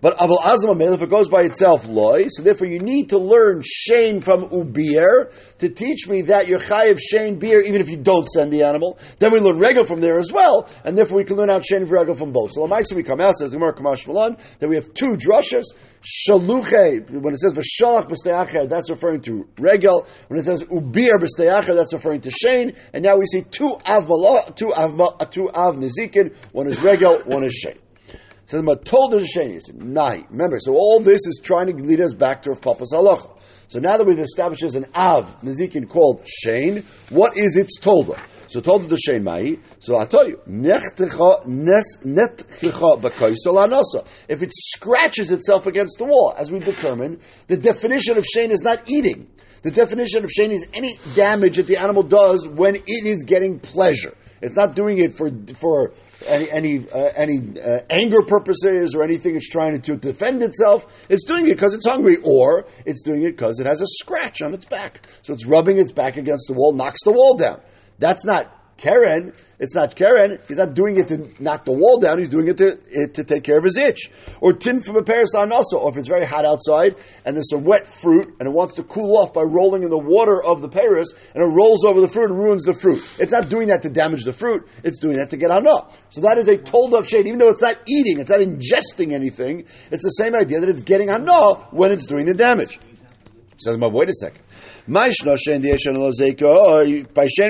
But 0.00 0.16
Aval 0.18 0.38
Azam 0.38 0.94
if 0.94 1.02
it 1.02 1.10
goes 1.10 1.28
by 1.28 1.42
itself, 1.42 1.86
loy. 1.86 2.28
So 2.28 2.42
therefore, 2.42 2.68
you 2.68 2.78
need 2.78 3.10
to 3.10 3.18
learn 3.18 3.62
Shane 3.64 4.20
from 4.20 4.48
Ubir 4.48 5.32
to 5.58 5.68
teach 5.68 6.08
me 6.08 6.22
that 6.22 6.48
you're 6.48 6.58
Chayiv 6.58 6.98
Shane 6.98 7.38
beer, 7.38 7.60
even 7.60 7.80
if 7.80 7.90
you 7.90 7.98
don't 7.98 8.26
send 8.26 8.52
the 8.52 8.62
animal. 8.62 8.98
Then 9.18 9.32
we 9.32 9.40
learn 9.40 9.58
Regel 9.58 9.84
from 9.84 10.00
there 10.00 10.18
as 10.18 10.32
well, 10.32 10.68
and 10.84 10.96
therefore 10.96 11.18
we 11.18 11.24
can 11.24 11.36
learn 11.36 11.50
out 11.50 11.64
Shane 11.64 11.84
Regel 11.84 12.14
from 12.14 12.32
both. 12.32 12.52
So 12.52 12.66
Lamaisa, 12.66 12.94
we 12.94 13.02
come 13.02 13.20
out, 13.20 13.36
says 13.36 13.50
the 13.50 13.58
Kamash 13.58 14.06
Malan, 14.06 14.36
that 14.58 14.68
we 14.68 14.76
have 14.76 14.92
two 14.94 15.16
drushes. 15.16 15.64
Shaluche, 16.02 17.10
when 17.10 17.34
it 17.34 17.40
says 17.40 17.52
Vashalach 17.52 18.08
B'steyacher, 18.08 18.68
that's 18.68 18.88
referring 18.88 19.20
to 19.22 19.46
Regel. 19.58 20.06
When 20.28 20.40
it 20.40 20.44
says 20.44 20.64
Ubir 20.64 21.18
B'steyacher, 21.18 21.74
that's 21.74 21.92
referring 21.92 22.22
to 22.22 22.30
Shane. 22.30 22.74
And 22.94 23.04
now 23.04 23.16
we 23.16 23.26
see 23.26 23.42
two 23.42 23.76
Av 23.86 24.06
two 24.54 24.72
Av, 24.72 25.30
two 25.30 25.50
Av 25.50 25.76
Nizikin. 25.76 26.34
One 26.52 26.68
is 26.68 26.80
Regel, 26.80 27.18
one 27.26 27.44
is 27.44 27.52
Shane. 27.52 27.78
Says 28.50 28.64
told 28.84 29.12
the 29.12 29.18
Sheni. 29.18 29.60
Nahi. 29.74 30.28
Remember, 30.28 30.58
so 30.58 30.74
all 30.74 30.98
this 30.98 31.24
is 31.24 31.40
trying 31.40 31.68
to 31.68 31.84
lead 31.84 32.00
us 32.00 32.14
back 32.14 32.42
to 32.42 32.50
Rav 32.50 32.60
Papa's 32.60 32.92
halacha. 32.92 33.30
So 33.68 33.78
now 33.78 33.96
that 33.96 34.04
we've 34.04 34.18
established 34.18 34.62
there's 34.62 34.74
an 34.74 34.86
Av 34.92 35.40
Nezikin 35.42 35.88
called 35.88 36.26
Shane, 36.26 36.78
what 37.10 37.36
is 37.36 37.56
its 37.56 37.78
tolda? 37.78 38.20
So 38.48 38.58
told 38.58 38.88
the 38.88 38.96
Shane 38.96 39.22
Mai. 39.22 39.58
So 39.78 39.96
I 39.96 40.04
tell 40.04 40.28
you, 40.28 40.40
if 44.28 44.42
it 44.42 44.50
scratches 44.52 45.30
itself 45.30 45.66
against 45.66 45.98
the 45.98 46.04
wall, 46.06 46.34
as 46.36 46.50
we 46.50 46.58
determined, 46.58 47.20
the 47.46 47.56
definition 47.56 48.18
of 48.18 48.24
Shane 48.24 48.50
is 48.50 48.62
not 48.62 48.90
eating. 48.90 49.30
The 49.62 49.70
definition 49.70 50.24
of 50.24 50.30
Shane 50.32 50.50
is 50.50 50.66
any 50.74 50.98
damage 51.14 51.54
that 51.58 51.68
the 51.68 51.76
animal 51.76 52.02
does 52.02 52.48
when 52.48 52.74
it 52.74 52.82
is 52.88 53.22
getting 53.22 53.60
pleasure. 53.60 54.16
It's 54.42 54.56
not 54.56 54.74
doing 54.74 54.98
it 54.98 55.12
for 55.12 55.30
for 55.54 55.92
any 56.26 56.50
any 56.50 56.88
uh, 56.90 57.12
any 57.14 57.60
uh, 57.60 57.80
anger 57.88 58.22
purposes 58.22 58.94
or 58.94 59.02
anything 59.02 59.36
it's 59.36 59.48
trying 59.48 59.80
to 59.80 59.96
defend 59.96 60.42
itself. 60.42 60.86
It's 61.08 61.24
doing 61.24 61.46
it 61.46 61.54
because 61.54 61.74
it's 61.74 61.86
hungry, 61.86 62.16
or 62.22 62.66
it's 62.84 63.02
doing 63.02 63.22
it 63.22 63.36
because 63.36 63.60
it 63.60 63.66
has 63.66 63.80
a 63.80 63.86
scratch 63.86 64.42
on 64.42 64.54
its 64.54 64.64
back. 64.64 65.06
So 65.22 65.32
it's 65.32 65.46
rubbing 65.46 65.78
its 65.78 65.92
back 65.92 66.16
against 66.16 66.46
the 66.48 66.54
wall, 66.54 66.72
knocks 66.72 67.02
the 67.04 67.12
wall 67.12 67.36
down. 67.36 67.60
That's 67.98 68.24
not 68.24 68.59
Karen, 68.80 69.34
it's 69.58 69.74
not 69.74 69.94
Karen. 69.94 70.38
He's 70.48 70.56
not 70.56 70.72
doing 70.72 70.98
it 70.98 71.08
to 71.08 71.28
knock 71.38 71.66
the 71.66 71.72
wall 71.72 72.00
down. 72.00 72.18
He's 72.18 72.30
doing 72.30 72.48
it 72.48 72.56
to 72.56 72.78
it, 72.90 73.14
to 73.14 73.24
take 73.24 73.44
care 73.44 73.58
of 73.58 73.64
his 73.64 73.76
itch. 73.76 74.10
Or 74.40 74.54
tin 74.54 74.80
from 74.80 74.96
a 74.96 75.02
parasite 75.02 75.52
also. 75.52 75.78
Or 75.78 75.90
if 75.90 75.98
it's 75.98 76.08
very 76.08 76.24
hot 76.24 76.46
outside 76.46 76.96
and 77.26 77.36
there's 77.36 77.50
some 77.50 77.64
wet 77.64 77.86
fruit 77.86 78.36
and 78.40 78.48
it 78.48 78.52
wants 78.52 78.74
to 78.76 78.82
cool 78.82 79.18
off 79.18 79.34
by 79.34 79.42
rolling 79.42 79.82
in 79.82 79.90
the 79.90 79.98
water 79.98 80.42
of 80.42 80.62
the 80.62 80.68
paris 80.68 81.12
and 81.34 81.42
it 81.42 81.46
rolls 81.46 81.84
over 81.84 82.00
the 82.00 82.08
fruit 82.08 82.30
and 82.30 82.38
ruins 82.38 82.64
the 82.64 82.72
fruit. 82.72 83.02
It's 83.20 83.32
not 83.32 83.50
doing 83.50 83.68
that 83.68 83.82
to 83.82 83.90
damage 83.90 84.24
the 84.24 84.32
fruit. 84.32 84.66
It's 84.82 84.98
doing 84.98 85.18
that 85.18 85.28
to 85.30 85.36
get 85.36 85.50
on 85.50 85.66
up. 85.66 85.94
So 86.08 86.22
that 86.22 86.38
is 86.38 86.48
a 86.48 86.56
told 86.56 86.94
of 86.94 87.06
shade. 87.06 87.26
Even 87.26 87.38
though 87.38 87.50
it's 87.50 87.62
not 87.62 87.76
eating, 87.86 88.18
it's 88.18 88.30
not 88.30 88.40
ingesting 88.40 89.12
anything. 89.12 89.66
It's 89.90 90.04
the 90.04 90.10
same 90.10 90.34
idea 90.34 90.60
that 90.60 90.70
it's 90.70 90.82
getting 90.82 91.10
on 91.10 91.20
when 91.70 91.92
it's 91.92 92.06
doing 92.06 92.24
the 92.24 92.34
damage. 92.34 92.78
Says, 93.58 93.76
wait 93.76 94.08
a 94.08 94.14
second. 94.14 94.40
By 94.90 95.10
Shen 95.10 95.62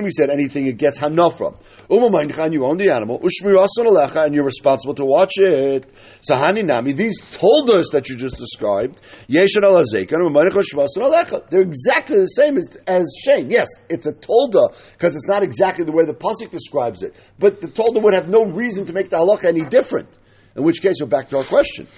we 0.03 0.11
said 0.11 0.29
anything 0.29 0.67
it 0.67 0.77
gets 0.77 0.99
hana 0.99 1.31
from. 1.31 1.57
You 1.89 1.99
own 1.99 2.77
the 2.77 2.93
animal. 2.93 3.19
Ushmi 3.21 3.55
Rasulalacha, 3.57 4.27
and 4.27 4.35
you're 4.35 4.45
responsible 4.45 4.95
to 4.97 5.07
watch 5.07 5.39
it. 5.39 5.91
So 6.21 6.35
Nami, 6.37 6.93
these 6.93 7.19
told 7.33 7.71
us 7.71 7.89
that 7.93 8.11
you 8.11 8.17
just 8.17 8.37
described. 8.37 9.01
Yeshmiyosun 9.31 10.99
al-Alecha, 10.99 11.49
they're 11.49 11.63
exactly 11.63 12.19
the 12.19 12.27
same 12.27 12.59
as, 12.59 12.77
as. 12.87 13.07
Yes, 13.27 13.69
it's 13.89 14.05
a 14.05 14.13
tolda 14.13 14.77
because 14.93 15.17
it's 15.17 15.29
not 15.29 15.43
exactly 15.43 15.87
the 15.87 15.93
way 15.93 16.05
the 16.05 16.13
pasuk 16.13 16.51
describes 16.51 17.03
it. 17.03 17.17
But 17.39 17.63
the 17.63 17.69
tolda 17.69 18.03
would 18.03 18.13
have 18.13 18.29
no 18.29 18.45
reason 18.45 18.85
to 18.85 18.93
make 18.93 19.09
the 19.09 19.17
halacha 19.17 19.45
any 19.45 19.65
different. 19.65 20.09
In 20.57 20.65
which 20.65 20.83
case, 20.83 20.97
we're 21.01 21.07
back 21.07 21.31
to 21.31 21.39
our 21.39 21.45
question 21.45 21.89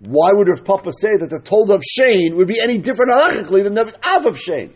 why 0.00 0.32
would 0.32 0.48
Rav 0.48 0.64
Papa 0.64 0.92
say 0.98 1.16
that 1.18 1.28
the 1.28 1.38
told 1.38 1.70
of 1.70 1.82
Shane 1.84 2.36
would 2.36 2.48
be 2.48 2.58
any 2.58 2.78
different 2.78 3.12
halachically 3.12 3.62
than 3.62 3.74
the 3.74 3.94
Av 4.06 4.24
of 4.24 4.38
Shane? 4.38 4.72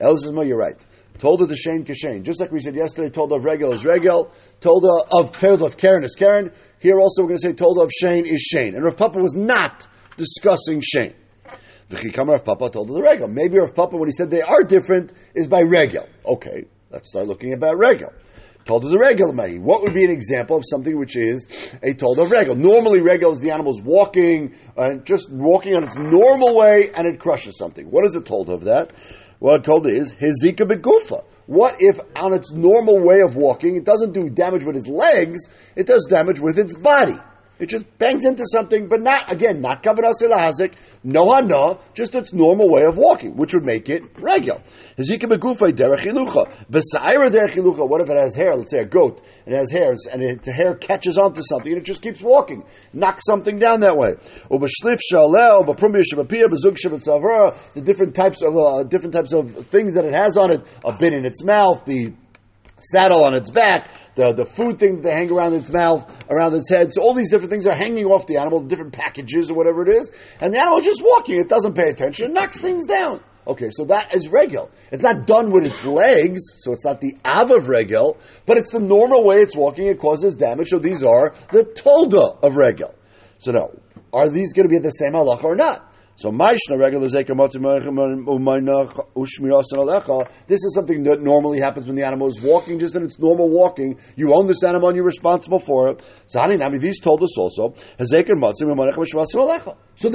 Elzizma, 0.00 0.46
you're 0.46 0.58
right. 0.58 0.76
Told 1.18 1.40
of 1.40 1.48
the 1.48 1.56
Shane. 1.56 2.22
Just 2.24 2.40
like 2.40 2.52
we 2.52 2.60
said 2.60 2.74
yesterday, 2.74 3.08
told 3.08 3.32
of 3.32 3.44
Regel 3.44 3.72
is 3.72 3.84
Regel, 3.84 4.30
told 4.60 4.84
of 4.84 5.32
told 5.32 5.62
of 5.62 5.76
Karen 5.76 6.04
is 6.04 6.14
Karen. 6.14 6.52
Here 6.78 7.00
also 7.00 7.22
we're 7.22 7.28
going 7.28 7.40
to 7.40 7.48
say 7.48 7.52
told 7.54 7.78
of 7.78 7.90
Shane 7.90 8.26
is 8.26 8.40
Shane. 8.40 8.74
And 8.74 8.84
Rav 8.84 8.96
Papa 8.96 9.18
was 9.18 9.32
not 9.32 9.88
discussing 10.18 10.82
Shane. 10.82 11.14
The 11.88 11.96
Chikam 11.96 12.28
Rav 12.28 12.44
Papa 12.44 12.70
told 12.70 12.90
of 12.90 12.96
the 12.96 13.02
Regel. 13.02 13.28
Maybe 13.28 13.58
Rav 13.58 13.74
Papa, 13.74 13.96
when 13.96 14.08
he 14.08 14.12
said 14.12 14.30
they 14.30 14.42
are 14.42 14.62
different, 14.62 15.12
is 15.34 15.46
by 15.46 15.60
Regel. 15.60 16.06
Okay, 16.26 16.66
let's 16.90 17.08
start 17.08 17.26
looking 17.26 17.54
about 17.54 17.78
Regel. 17.78 18.12
Told 18.66 18.84
of 18.84 18.90
the 18.90 18.98
regel 18.98 19.32
What 19.60 19.82
would 19.82 19.94
be 19.94 20.04
an 20.04 20.10
example 20.10 20.56
of 20.56 20.64
something 20.68 20.98
which 20.98 21.14
is 21.14 21.46
a 21.84 21.94
told 21.94 22.18
of 22.18 22.32
regel? 22.32 22.56
Normally, 22.56 23.00
regel 23.00 23.32
is 23.32 23.40
the 23.40 23.52
animal's 23.52 23.80
walking, 23.80 24.56
uh, 24.76 24.94
just 25.04 25.30
walking 25.30 25.76
on 25.76 25.84
its 25.84 25.94
normal 25.94 26.56
way, 26.56 26.90
and 26.92 27.06
it 27.06 27.20
crushes 27.20 27.56
something. 27.56 27.88
What 27.88 28.04
is 28.04 28.16
it 28.16 28.26
told 28.26 28.50
of 28.50 28.64
that? 28.64 28.90
What 29.38 29.64
told 29.64 29.86
is 29.86 30.12
hezika 30.14 30.66
begufa. 30.66 31.24
What 31.46 31.76
if 31.78 32.00
on 32.16 32.34
its 32.34 32.52
normal 32.52 32.98
way 33.00 33.20
of 33.20 33.36
walking, 33.36 33.76
it 33.76 33.84
doesn't 33.84 34.12
do 34.12 34.28
damage 34.28 34.64
with 34.64 34.76
its 34.76 34.88
legs, 34.88 35.48
it 35.76 35.86
does 35.86 36.06
damage 36.10 36.40
with 36.40 36.58
its 36.58 36.74
body? 36.74 37.18
It 37.58 37.70
just 37.70 37.98
bangs 37.98 38.24
into 38.24 38.44
something, 38.46 38.88
but 38.88 39.00
not, 39.00 39.32
again, 39.32 39.62
not 39.62 39.82
kavanas 39.82 40.22
ilahazik, 40.22 40.74
no 41.02 41.32
hana, 41.32 41.78
just 41.94 42.14
its 42.14 42.34
normal 42.34 42.68
way 42.68 42.82
of 42.82 42.98
walking, 42.98 43.36
which 43.36 43.54
would 43.54 43.64
make 43.64 43.88
it 43.88 44.02
regular. 44.18 44.60
Hezika 44.98 45.22
begufay 45.22 45.72
derechilucha. 45.72 46.52
Besaira 46.70 47.30
derechilucha, 47.30 47.88
what 47.88 48.02
if 48.02 48.10
it 48.10 48.16
has 48.16 48.34
hair, 48.34 48.54
let's 48.54 48.70
say 48.70 48.80
a 48.80 48.84
goat, 48.84 49.22
and 49.46 49.54
it 49.54 49.58
has 49.58 49.70
hairs, 49.70 50.06
and 50.10 50.22
it, 50.22 50.42
the 50.42 50.52
hair 50.52 50.74
catches 50.74 51.16
onto 51.16 51.40
something, 51.42 51.72
and 51.72 51.80
it 51.80 51.84
just 51.84 52.02
keeps 52.02 52.20
walking, 52.20 52.62
knocks 52.92 53.24
something 53.24 53.58
down 53.58 53.80
that 53.80 53.96
way. 53.96 54.16
Ubashlif 54.50 54.98
the 57.74 57.80
different 57.82 58.14
types 58.14 58.42
of, 58.42 58.56
uh, 58.56 58.82
different 58.84 59.14
types 59.14 59.32
of 59.32 59.66
things 59.68 59.94
that 59.94 60.04
it 60.04 60.12
has 60.12 60.36
on 60.36 60.50
it, 60.50 60.60
a 60.84 60.92
bit 60.92 61.12
in 61.12 61.24
its 61.24 61.42
mouth, 61.42 61.84
the 61.86 62.12
saddle 62.78 63.24
on 63.24 63.34
its 63.34 63.50
back, 63.50 63.90
the, 64.14 64.32
the 64.32 64.44
food 64.44 64.78
thing 64.78 64.96
that 64.96 65.02
they 65.02 65.12
hang 65.12 65.30
around 65.30 65.54
its 65.54 65.70
mouth, 65.70 66.10
around 66.30 66.54
its 66.54 66.68
head. 66.68 66.92
So 66.92 67.02
all 67.02 67.14
these 67.14 67.30
different 67.30 67.50
things 67.50 67.66
are 67.66 67.76
hanging 67.76 68.06
off 68.06 68.26
the 68.26 68.36
animal, 68.36 68.60
different 68.60 68.92
packages 68.92 69.50
or 69.50 69.54
whatever 69.54 69.82
it 69.82 69.94
is. 69.94 70.10
And 70.40 70.52
the 70.52 70.58
animal 70.58 70.78
is 70.78 70.84
just 70.84 71.02
walking. 71.02 71.36
It 71.36 71.48
doesn't 71.48 71.74
pay 71.74 71.88
attention. 71.88 72.30
It 72.30 72.32
knocks 72.32 72.60
things 72.60 72.86
down. 72.86 73.22
Okay, 73.46 73.68
so 73.70 73.84
that 73.84 74.12
is 74.12 74.28
regel. 74.28 74.70
It's 74.90 75.04
not 75.04 75.26
done 75.26 75.52
with 75.52 75.66
its 75.66 75.84
legs, 75.84 76.40
so 76.58 76.72
it's 76.72 76.84
not 76.84 77.00
the 77.00 77.16
av 77.24 77.52
of 77.52 77.68
regel, 77.68 78.18
but 78.44 78.56
it's 78.56 78.72
the 78.72 78.80
normal 78.80 79.22
way 79.22 79.36
it's 79.36 79.54
walking. 79.54 79.86
It 79.86 80.00
causes 80.00 80.34
damage. 80.34 80.68
So 80.68 80.80
these 80.80 81.04
are 81.04 81.32
the 81.52 81.64
tolda 81.64 82.42
of 82.42 82.56
regel. 82.56 82.92
So 83.38 83.52
now, 83.52 83.70
are 84.12 84.28
these 84.28 84.52
going 84.52 84.68
to 84.68 84.72
be 84.72 84.78
the 84.78 84.90
same 84.90 85.12
halacha 85.12 85.44
or 85.44 85.54
not? 85.54 85.92
So 86.18 86.30
regular. 86.30 87.08
This 87.08 87.14
is 90.64 90.74
something 90.74 91.02
that 91.04 91.20
normally 91.20 91.60
happens 91.60 91.86
when 91.86 91.96
the 91.96 92.04
animal 92.04 92.28
is 92.28 92.40
walking, 92.42 92.78
just 92.78 92.96
in 92.96 93.02
its 93.02 93.18
normal 93.18 93.50
walking. 93.50 93.98
You 94.16 94.34
own 94.34 94.46
this 94.46 94.62
animal 94.64 94.88
and 94.88 94.96
you're 94.96 95.04
responsible 95.04 95.58
for 95.58 95.90
it. 95.90 96.02
So 96.26 96.42
these 96.78 97.00
told 97.00 97.22
us 97.22 97.36
also. 97.36 97.74
So 97.98 98.06
they 98.06 98.22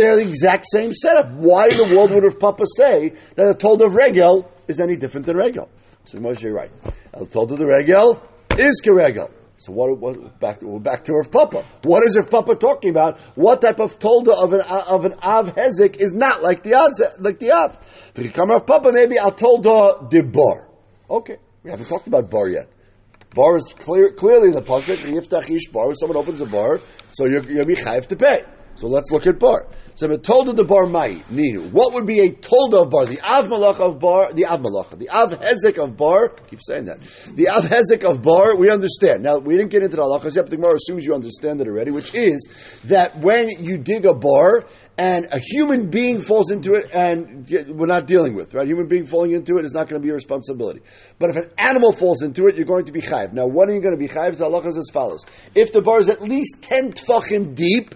are 0.07 0.15
the 0.15 0.25
exact 0.27 0.65
same 0.71 0.91
setup. 0.91 1.31
Why 1.33 1.67
in 1.67 1.77
the 1.77 1.95
world 1.95 2.09
would 2.11 2.23
Rav 2.23 2.39
Papa 2.39 2.65
say 2.75 3.13
that 3.35 3.49
a 3.49 3.53
told 3.53 3.83
of 3.83 3.93
regel 3.93 4.51
is 4.67 4.79
any 4.79 4.95
different 4.95 5.27
than 5.27 5.37
regel? 5.37 5.69
So 6.05 6.17
Moshe, 6.17 6.51
right. 6.51 6.71
A 7.13 7.25
told 7.27 7.51
of 7.51 7.59
the 7.59 7.67
regel 7.67 8.19
is 8.57 8.81
keregel. 8.83 9.29
So 9.61 9.73
what, 9.73 9.95
what 9.99 10.39
back 10.39 10.61
back 10.63 11.03
to 11.03 11.13
Rav 11.13 11.31
Papa. 11.31 11.63
What 11.83 12.03
is 12.03 12.17
Rav 12.17 12.31
Papa 12.31 12.55
talking 12.55 12.89
about? 12.89 13.19
What 13.35 13.61
type 13.61 13.79
of 13.79 13.99
tolda 13.99 14.33
of 14.33 14.53
an 14.53 14.61
of 14.61 15.05
an 15.05 15.13
av 15.21 15.53
hezek 15.53 15.97
is 15.97 16.13
not 16.13 16.41
like 16.41 16.63
the 16.63 16.73
av 16.73 16.89
like 17.19 17.37
the 17.37 17.51
av? 17.51 17.77
If 18.15 18.25
you 18.25 18.31
come 18.31 18.49
Rav 18.49 18.65
Papa, 18.65 18.89
maybe 18.91 19.19
I'll 19.19 19.31
tolda 19.31 20.09
de 20.09 20.23
bar. 20.23 20.67
Okay, 21.07 21.37
we 21.61 21.69
haven't 21.69 21.85
talked 21.85 22.07
about 22.07 22.31
bar 22.31 22.49
yet. 22.49 22.69
Bar 23.35 23.57
is 23.57 23.71
clear, 23.77 24.11
clearly 24.13 24.49
the 24.49 24.63
pasuk. 24.63 24.97
Yiftach 24.97 25.47
ish 25.55 25.71
bar. 25.71 25.93
Someone 25.93 26.17
opens 26.17 26.41
a 26.41 26.47
bar, 26.47 26.79
so 27.11 27.25
you're, 27.25 27.43
you're 27.43 27.63
be 27.63 27.75
chayiv 27.75 28.07
to 28.07 28.15
pay. 28.15 28.43
So 28.75 28.87
let's 28.87 29.11
look 29.11 29.27
at 29.27 29.39
bar. 29.39 29.67
So 29.95 30.07
tolda 30.07 30.55
the 30.55 30.63
bar 30.63 30.85
mai 30.87 31.21
ninu. 31.31 31.71
What 31.71 31.93
would 31.93 32.07
be 32.07 32.21
a 32.21 32.31
tolda 32.31 32.83
of 32.83 32.89
bar? 32.89 33.05
The 33.05 33.19
av 33.21 33.51
of 33.51 33.99
bar, 33.99 34.33
the 34.33 34.45
av 34.45 34.63
the 34.63 35.09
av 35.09 35.39
hezek 35.39 35.77
of 35.77 35.97
bar. 35.97 36.33
I 36.35 36.49
keep 36.49 36.59
saying 36.61 36.85
that. 36.85 36.99
The 37.35 37.49
av 37.49 37.63
hezek 37.63 38.03
of 38.03 38.21
bar. 38.21 38.55
We 38.55 38.71
understand. 38.71 39.23
Now 39.23 39.37
we 39.37 39.57
didn't 39.57 39.69
get 39.69 39.83
into 39.83 39.97
the 39.97 40.01
halachas 40.01 40.35
yet, 40.35 40.43
but 40.43 40.49
the 40.49 40.57
Gemara 40.57 40.75
assumes 40.75 41.05
you 41.05 41.13
understand 41.13 41.61
it 41.61 41.67
already, 41.67 41.91
which 41.91 42.15
is 42.15 42.81
that 42.85 43.17
when 43.17 43.49
you 43.49 43.77
dig 43.77 44.05
a 44.05 44.13
bar 44.13 44.65
and 44.97 45.27
a 45.31 45.39
human 45.39 45.89
being 45.89 46.19
falls 46.19 46.51
into 46.51 46.73
it, 46.73 46.89
and 46.93 47.47
we're 47.69 47.85
not 47.85 48.07
dealing 48.07 48.33
with 48.33 48.53
right. 48.53 48.67
Human 48.67 48.87
being 48.87 49.05
falling 49.05 49.31
into 49.31 49.57
it 49.57 49.65
is 49.65 49.73
not 49.73 49.87
going 49.87 50.01
to 50.01 50.05
be 50.05 50.09
a 50.09 50.15
responsibility. 50.15 50.81
But 51.19 51.31
if 51.31 51.35
an 51.35 51.51
animal 51.57 51.91
falls 51.91 52.23
into 52.23 52.47
it, 52.47 52.55
you're 52.55 52.65
going 52.65 52.85
to 52.85 52.91
be 52.91 53.01
chayiv. 53.01 53.33
Now, 53.33 53.45
what 53.45 53.69
are 53.69 53.73
you 53.73 53.81
going 53.81 53.93
to 53.93 53.99
be 53.99 54.07
chayiv? 54.07 54.37
The 54.37 54.45
halachas 54.45 54.77
as 54.77 54.89
follows: 54.91 55.25
If 55.53 55.73
the 55.73 55.81
bar 55.81 55.99
is 55.99 56.09
at 56.09 56.21
least 56.21 56.63
ten 56.63 56.93
tfachim 56.93 57.55
deep 57.55 57.95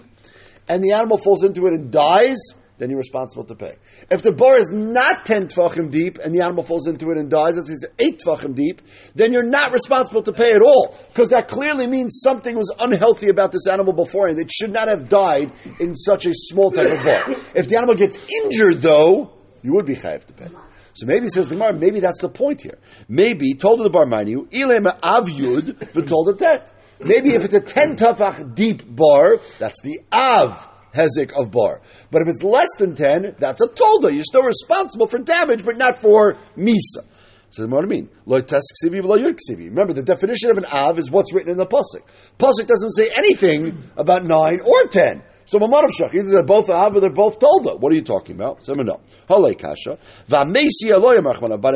and 0.67 0.83
the 0.83 0.93
animal 0.93 1.17
falls 1.17 1.43
into 1.43 1.67
it 1.67 1.73
and 1.73 1.91
dies, 1.91 2.37
then 2.77 2.89
you're 2.89 2.99
responsible 2.99 3.45
to 3.45 3.55
pay. 3.55 3.75
If 4.11 4.21
the 4.21 4.33
bar 4.33 4.57
is 4.57 4.69
not 4.69 5.25
10 5.25 5.47
tvachim 5.47 5.91
deep 5.91 6.17
and 6.17 6.35
the 6.35 6.41
animal 6.43 6.63
falls 6.63 6.87
into 6.87 7.11
it 7.11 7.17
and 7.17 7.29
dies, 7.29 7.57
it's 7.57 7.85
8 7.97 8.19
tvachim 8.19 8.55
deep, 8.55 8.81
then 9.13 9.31
you're 9.31 9.43
not 9.43 9.71
responsible 9.71 10.23
to 10.23 10.33
pay 10.33 10.53
at 10.53 10.61
all. 10.61 10.97
Because 11.07 11.29
that 11.29 11.47
clearly 11.47 11.87
means 11.87 12.19
something 12.21 12.55
was 12.55 12.73
unhealthy 12.79 13.29
about 13.29 13.51
this 13.51 13.67
animal 13.67 13.93
before 13.93 14.27
and 14.27 14.37
it 14.39 14.51
should 14.51 14.71
not 14.71 14.87
have 14.87 15.07
died 15.07 15.51
in 15.79 15.95
such 15.95 16.25
a 16.25 16.33
small 16.33 16.71
type 16.71 16.91
of 16.91 17.03
bar. 17.03 17.31
If 17.55 17.67
the 17.69 17.77
animal 17.77 17.95
gets 17.95 18.27
injured 18.43 18.81
though, 18.81 19.31
you 19.61 19.73
would 19.73 19.85
be 19.85 19.95
chayiv 19.95 20.25
to 20.25 20.33
pay. 20.33 20.47
So 20.95 21.07
maybe 21.07 21.27
says 21.27 21.49
the 21.49 21.55
Gemara, 21.55 21.73
maybe 21.73 21.99
that's 21.99 22.21
the 22.21 22.29
point 22.29 22.61
here. 22.61 22.77
Maybe 23.09 23.53
told 23.53 23.81
the 23.81 23.89
bar 23.89 24.05
manu, 24.05 24.47
ilem 24.47 24.85
avyud, 24.85 26.07
told 26.07 26.27
the 26.27 26.35
tet. 26.37 26.71
Maybe 26.99 27.31
if 27.31 27.43
it's 27.43 27.53
a 27.53 27.61
10 27.61 27.97
tafach 27.97 28.55
deep 28.55 28.83
bar, 28.87 29.37
that's 29.59 29.81
the 29.81 29.99
av 30.11 30.67
hezek 30.93 31.33
of 31.33 31.51
bar. 31.51 31.81
But 32.11 32.21
if 32.21 32.27
it's 32.29 32.43
less 32.43 32.69
than 32.77 32.95
10, 32.95 33.35
that's 33.37 33.61
a 33.61 33.67
tolda. 33.67 34.13
You're 34.13 34.23
still 34.23 34.43
responsible 34.43 35.07
for 35.07 35.19
damage, 35.19 35.65
but 35.65 35.77
not 35.77 35.97
for 35.97 36.37
misa. 36.57 37.03
So 37.51 37.65
what 37.67 37.81
do 37.81 37.87
I 37.87 37.89
mean? 37.89 38.09
Remember, 38.25 39.93
the 39.93 40.03
definition 40.05 40.49
of 40.49 40.57
an 40.57 40.65
av 40.65 40.99
is 40.99 41.09
what's 41.09 41.33
written 41.33 41.51
in 41.51 41.57
the 41.57 41.65
pasuk. 41.65 42.01
Pasuk 42.37 42.67
doesn't 42.67 42.91
say 42.91 43.09
anything 43.15 43.81
about 43.95 44.25
nine 44.25 44.59
or 44.61 44.87
ten. 44.87 45.23
So 45.45 45.59
Mamarav 45.59 45.89
Shach, 45.97 46.13
either 46.13 46.31
they're 46.31 46.43
both 46.43 46.69
Av 46.69 46.95
or 46.95 46.99
they're 46.99 47.11
both 47.11 47.39
Tolda. 47.39 47.79
What 47.79 47.91
are 47.91 47.95
you 47.95 48.01
talking 48.01 48.35
about? 48.35 48.65
So 48.65 48.73
no. 48.73 48.99
Hale 49.29 49.53
Kasha. 49.53 49.99
Vamesi 50.27 50.89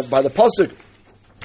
By 0.10 0.22
the 0.24 0.30
pasuk 0.30 0.76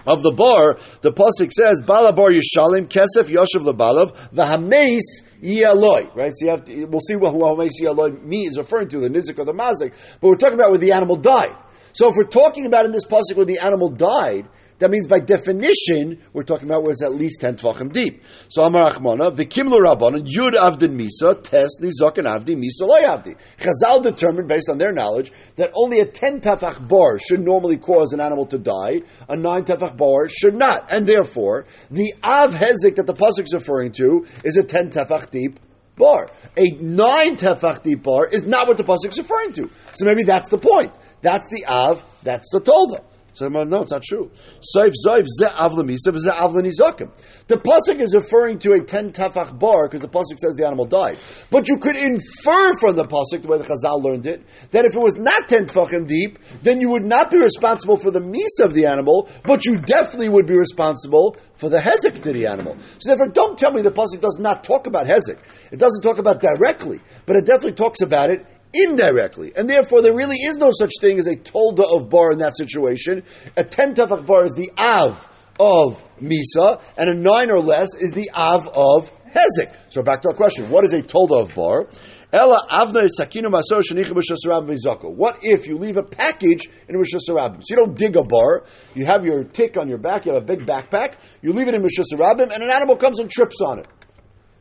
of 0.06 0.22
the 0.22 0.32
bar, 0.32 0.78
the 1.00 1.12
pasuk 1.12 1.52
says, 1.52 1.82
"Balabar 1.82 2.30
Yishalim 2.30 2.88
Kesef 2.88 3.28
Yoshev 3.28 3.62
Lebalav 3.62 4.16
V'Hameis 4.32 5.22
Yaloi." 5.42 6.14
Right. 6.14 6.32
So 6.34 6.44
you 6.44 6.50
have 6.50 6.64
to, 6.64 6.84
we'll 6.86 7.00
see 7.00 7.16
what 7.16 7.34
Hameis 7.34 7.80
Yaloi 7.80 8.22
me 8.22 8.46
is 8.46 8.58
referring 8.58 8.88
to 8.88 9.00
the 9.00 9.08
Nizik 9.08 9.38
or 9.38 9.44
the 9.44 9.52
Mazik, 9.52 9.92
but 10.20 10.28
we're 10.28 10.36
talking 10.36 10.54
about 10.54 10.70
where 10.70 10.78
the 10.78 10.92
animal 10.92 11.16
died. 11.16 11.56
So 11.92 12.08
if 12.10 12.16
we're 12.16 12.24
talking 12.24 12.66
about 12.66 12.84
in 12.86 12.92
this 12.92 13.06
pasuk 13.06 13.36
where 13.36 13.46
the 13.46 13.58
animal 13.58 13.88
died, 13.88 14.48
that 14.84 14.90
means 14.90 15.06
by 15.06 15.18
definition, 15.18 16.20
we're 16.34 16.42
talking 16.42 16.68
about 16.68 16.82
where 16.82 16.92
it's 16.92 17.02
at 17.02 17.12
least 17.12 17.40
10 17.40 17.56
tvachim 17.56 17.90
deep. 17.90 18.22
So 18.50 18.64
Amar 18.64 18.92
Achmana, 18.92 19.34
Vikim 19.34 19.70
Rabbanon, 19.72 20.26
Yud 20.26 20.52
Avdin 20.52 20.94
Misa, 20.94 21.42
Tes 21.42 21.80
Nizok 21.80 22.16
Avdi, 22.18 22.54
Misa 22.54 22.86
Loy 22.86 23.00
Avdi. 23.00 23.34
Chazal 23.56 24.02
determined, 24.02 24.46
based 24.46 24.68
on 24.68 24.76
their 24.76 24.92
knowledge, 24.92 25.32
that 25.56 25.72
only 25.74 26.00
a 26.00 26.04
10 26.04 26.42
tefach 26.42 26.86
bar 26.86 27.18
should 27.18 27.40
normally 27.40 27.78
cause 27.78 28.12
an 28.12 28.20
animal 28.20 28.44
to 28.44 28.58
die, 28.58 29.00
a 29.26 29.34
9 29.34 29.64
tefach 29.64 29.96
bar 29.96 30.28
should 30.28 30.54
not. 30.54 30.92
And 30.92 31.06
therefore, 31.06 31.64
the 31.90 32.12
Av 32.22 32.54
Hezek 32.54 32.96
that 32.96 33.06
the 33.06 33.14
Pasuk 33.14 33.44
is 33.44 33.54
referring 33.54 33.92
to 33.92 34.26
is 34.44 34.58
a 34.58 34.64
10 34.64 34.90
tefach 34.90 35.30
deep 35.30 35.58
bar. 35.96 36.28
A 36.58 36.72
9 36.72 37.36
tefach 37.36 37.82
deep 37.82 38.02
bar 38.02 38.26
is 38.26 38.46
not 38.46 38.68
what 38.68 38.76
the 38.76 38.84
Pasuk 38.84 39.08
is 39.08 39.16
referring 39.16 39.54
to. 39.54 39.70
So 39.94 40.04
maybe 40.04 40.24
that's 40.24 40.50
the 40.50 40.58
point. 40.58 40.92
That's 41.22 41.48
the 41.48 41.64
Av, 41.64 42.04
that's 42.22 42.50
the 42.52 42.60
Tolda. 42.60 43.02
So 43.34 43.48
no, 43.48 43.82
it's 43.82 43.90
not 43.90 44.02
true. 44.04 44.30
The 47.46 47.56
pasuk 47.56 48.00
is 48.00 48.14
referring 48.14 48.60
to 48.60 48.72
a 48.74 48.80
ten 48.80 49.10
tefach 49.10 49.58
bar 49.58 49.88
because 49.88 50.02
the 50.02 50.08
pasuk 50.08 50.38
says 50.38 50.54
the 50.54 50.64
animal 50.64 50.84
died. 50.84 51.18
But 51.50 51.68
you 51.68 51.78
could 51.78 51.96
infer 51.96 52.74
from 52.78 52.94
the 52.94 53.04
pasuk, 53.04 53.42
the 53.42 53.48
way 53.48 53.58
the 53.58 53.64
Chazal 53.64 54.00
learned 54.04 54.26
it, 54.26 54.46
that 54.70 54.84
if 54.84 54.94
it 54.94 55.00
was 55.00 55.16
not 55.16 55.48
ten 55.48 55.66
tefachim 55.66 56.06
deep, 56.06 56.38
then 56.62 56.80
you 56.80 56.90
would 56.90 57.04
not 57.04 57.32
be 57.32 57.38
responsible 57.38 57.96
for 57.96 58.12
the 58.12 58.20
misa 58.20 58.64
of 58.64 58.72
the 58.72 58.86
animal, 58.86 59.28
but 59.42 59.64
you 59.64 59.78
definitely 59.78 60.28
would 60.28 60.46
be 60.46 60.56
responsible 60.56 61.36
for 61.56 61.68
the 61.68 61.78
hezek 61.78 62.22
to 62.22 62.32
the 62.32 62.46
animal. 62.46 62.76
So 63.00 63.10
therefore, 63.10 63.30
don't 63.30 63.58
tell 63.58 63.72
me 63.72 63.82
the 63.82 63.90
pasuk 63.90 64.20
does 64.20 64.38
not 64.38 64.62
talk 64.62 64.86
about 64.86 65.06
hezek. 65.06 65.38
It 65.72 65.80
doesn't 65.80 66.02
talk 66.02 66.18
about 66.18 66.40
directly, 66.40 67.00
but 67.26 67.34
it 67.34 67.46
definitely 67.46 67.72
talks 67.72 68.00
about 68.00 68.30
it 68.30 68.46
indirectly. 68.74 69.52
And 69.56 69.68
therefore, 69.68 70.02
there 70.02 70.14
really 70.14 70.36
is 70.36 70.56
no 70.56 70.70
such 70.72 70.92
thing 71.00 71.18
as 71.18 71.26
a 71.26 71.36
tolda 71.36 71.84
of 71.94 72.10
bar 72.10 72.32
in 72.32 72.38
that 72.38 72.56
situation. 72.56 73.22
A 73.56 73.64
10 73.64 73.94
tefach 73.94 74.26
bar 74.26 74.44
is 74.44 74.52
the 74.52 74.70
av 74.76 75.28
of 75.58 76.02
misa, 76.20 76.82
and 76.96 77.08
a 77.08 77.14
9 77.14 77.50
or 77.50 77.60
less 77.60 77.94
is 77.94 78.12
the 78.12 78.30
av 78.34 78.68
of 78.68 79.12
hezek. 79.30 79.74
So 79.90 80.02
back 80.02 80.22
to 80.22 80.28
our 80.28 80.34
question. 80.34 80.70
What 80.70 80.84
is 80.84 80.92
a 80.92 81.02
tolda 81.02 81.42
of 81.42 81.54
bar? 81.54 81.88
Ella 82.32 82.66
avna 82.68 83.06
sakinu 83.08 83.46
masor 83.46 83.80
shenichim 83.80 85.16
What 85.16 85.38
if 85.42 85.68
you 85.68 85.78
leave 85.78 85.96
a 85.96 86.02
package 86.02 86.68
in 86.88 86.96
Rosh 86.96 87.10
So 87.18 87.56
you 87.68 87.76
don't 87.76 87.96
dig 87.96 88.16
a 88.16 88.24
bar. 88.24 88.64
You 88.94 89.06
have 89.06 89.24
your 89.24 89.44
tick 89.44 89.76
on 89.76 89.88
your 89.88 89.98
back. 89.98 90.26
You 90.26 90.32
have 90.32 90.42
a 90.42 90.46
big 90.46 90.66
backpack. 90.66 91.14
You 91.42 91.52
leave 91.52 91.68
it 91.68 91.74
in 91.74 91.82
Rosh 91.82 91.96
and 91.98 92.40
an 92.40 92.70
animal 92.70 92.96
comes 92.96 93.20
and 93.20 93.30
trips 93.30 93.60
on 93.60 93.78
it. 93.78 93.86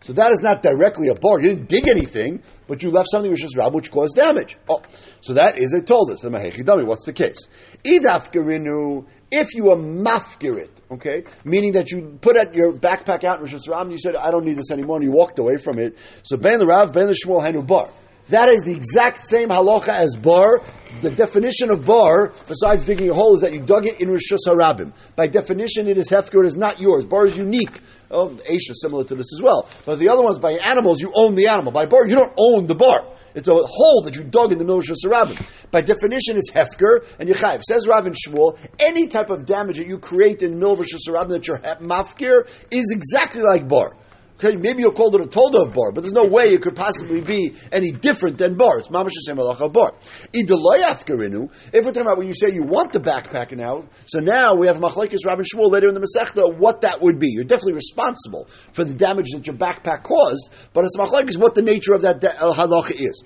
So 0.03 0.13
that 0.13 0.31
is 0.31 0.41
not 0.41 0.61
directly 0.61 1.07
a 1.07 1.15
bar. 1.15 1.39
You 1.39 1.55
didn't 1.55 1.69
dig 1.69 1.87
anything, 1.87 2.43
but 2.67 2.83
you 2.83 2.91
left 2.91 3.09
something 3.09 3.31
which 3.31 3.43
is 3.43 3.55
rab, 3.55 3.73
which 3.73 3.89
caused 3.89 4.15
damage. 4.15 4.57
Oh, 4.69 4.81
so 5.21 5.33
that 5.33 5.57
is 5.57 5.73
a 5.73 5.81
toldus. 5.81 6.21
The 6.21 6.85
what's 6.85 7.05
the 7.05 7.13
case? 7.13 7.47
If 7.85 9.55
you 9.55 9.71
are 9.71 9.77
mafgirit, 9.77 10.69
okay, 10.91 11.23
meaning 11.45 11.71
that 11.71 11.89
you 11.91 12.19
put 12.21 12.35
at 12.35 12.53
your 12.53 12.73
backpack 12.73 13.23
out 13.23 13.37
in 13.39 13.45
Rosh 13.45 13.53
and 13.53 13.91
you 13.91 13.97
said, 13.97 14.15
I 14.17 14.29
don't 14.29 14.45
need 14.45 14.57
this 14.57 14.71
anymore, 14.71 14.97
and 14.97 15.05
you 15.05 15.11
walked 15.11 15.39
away 15.39 15.55
from 15.57 15.79
it. 15.79 15.97
So 16.23 16.37
ben 16.37 16.59
the 16.59 16.67
Rav, 16.67 16.91
ben 16.93 17.07
the 17.07 17.13
Shmuel, 17.13 17.41
Hanu 17.41 17.63
bar. 17.63 17.89
That 18.29 18.49
is 18.49 18.63
the 18.63 18.73
exact 18.73 19.25
same 19.25 19.49
halacha 19.49 19.89
as 19.89 20.15
bar. 20.15 20.61
The 21.01 21.11
definition 21.11 21.69
of 21.71 21.85
bar, 21.85 22.31
besides 22.47 22.85
digging 22.85 23.09
a 23.09 23.13
hole, 23.13 23.35
is 23.35 23.41
that 23.41 23.51
you 23.51 23.61
dug 23.61 23.85
it 23.85 23.99
in 23.99 24.09
Rishus 24.09 24.47
Harabim. 24.47 24.93
By 25.15 25.27
definition, 25.27 25.87
it 25.87 25.97
is 25.97 26.09
hefker, 26.09 26.43
it 26.43 26.47
is 26.47 26.55
not 26.55 26.79
yours. 26.79 27.03
Bar 27.03 27.25
is 27.25 27.37
unique. 27.37 27.81
Oh, 28.11 28.29
Aish 28.29 28.69
is 28.69 28.79
similar 28.81 29.03
to 29.03 29.15
this 29.15 29.33
as 29.33 29.41
well. 29.41 29.67
But 29.85 29.99
the 29.99 30.09
other 30.09 30.21
ones, 30.21 30.39
by 30.39 30.53
animals, 30.53 31.01
you 31.01 31.11
own 31.15 31.35
the 31.35 31.47
animal. 31.47 31.71
By 31.71 31.87
bar, 31.87 32.07
you 32.07 32.15
don't 32.15 32.33
own 32.37 32.67
the 32.67 32.75
bar. 32.75 33.07
It's 33.35 33.47
a 33.47 33.55
hole 33.55 34.03
that 34.03 34.15
you 34.15 34.23
dug 34.23 34.51
in 34.51 34.59
the 34.59 34.63
middle 34.63 34.79
of. 34.79 35.67
By 35.71 35.81
definition, 35.81 36.37
it's 36.37 36.51
hefker 36.51 37.05
and 37.19 37.27
yechayiv. 37.27 37.63
Says 37.63 37.87
Rav 37.87 38.05
and 38.05 38.15
Shmuel, 38.15 38.57
any 38.79 39.07
type 39.07 39.31
of 39.31 39.45
damage 39.45 39.77
that 39.77 39.87
you 39.87 39.97
create 39.97 40.43
in 40.43 40.51
the 40.51 40.57
middle 40.57 40.73
of 40.73 41.29
that 41.29 41.47
you're 41.47 41.57
mafkir 41.57 42.47
is 42.71 42.91
exactly 42.91 43.41
like 43.41 43.67
bar. 43.67 43.95
Okay, 44.39 44.55
maybe 44.55 44.81
you'll 44.81 44.91
call 44.91 45.15
it 45.15 45.21
a 45.21 45.25
tolda 45.25 45.67
of 45.67 45.73
bar, 45.73 45.91
but 45.91 46.01
there's 46.01 46.13
no 46.13 46.25
way 46.25 46.45
it 46.45 46.61
could 46.61 46.75
possibly 46.75 47.21
be 47.21 47.53
any 47.71 47.91
different 47.91 48.37
than 48.37 48.55
bar. 48.55 48.79
It's 48.79 48.89
mamash 48.89 49.11
same 49.25 49.37
halacha 49.37 49.71
bar. 49.71 49.93
If 50.33 50.49
we're 51.85 51.91
talking 51.91 52.01
about 52.01 52.17
when 52.17 52.27
you 52.27 52.33
say 52.33 52.51
you 52.51 52.63
want 52.63 52.93
the 52.93 52.99
backpack 52.99 53.55
now, 53.55 53.85
so 54.07 54.19
now 54.19 54.55
we 54.55 54.67
have 54.67 54.77
machlekes 54.77 55.25
Rav 55.25 55.39
and 55.39 55.47
Shmuel 55.47 55.71
later 55.71 55.87
in 55.87 55.93
the 55.93 56.01
Masechta, 56.01 56.57
what 56.57 56.81
that 56.81 56.99
would 57.01 57.19
be. 57.19 57.29
You're 57.29 57.43
definitely 57.43 57.73
responsible 57.73 58.45
for 58.73 58.83
the 58.83 58.93
damage 58.93 59.27
that 59.33 59.47
your 59.47 59.55
backpack 59.55 60.03
caused, 60.03 60.51
but 60.73 60.83
it's 60.83 60.97
machlekes 60.97 61.37
what 61.37 61.55
the 61.55 61.61
nature 61.61 61.93
of 61.93 62.01
that 62.01 62.23
uh, 62.23 62.53
halacha 62.53 62.99
is. 62.99 63.23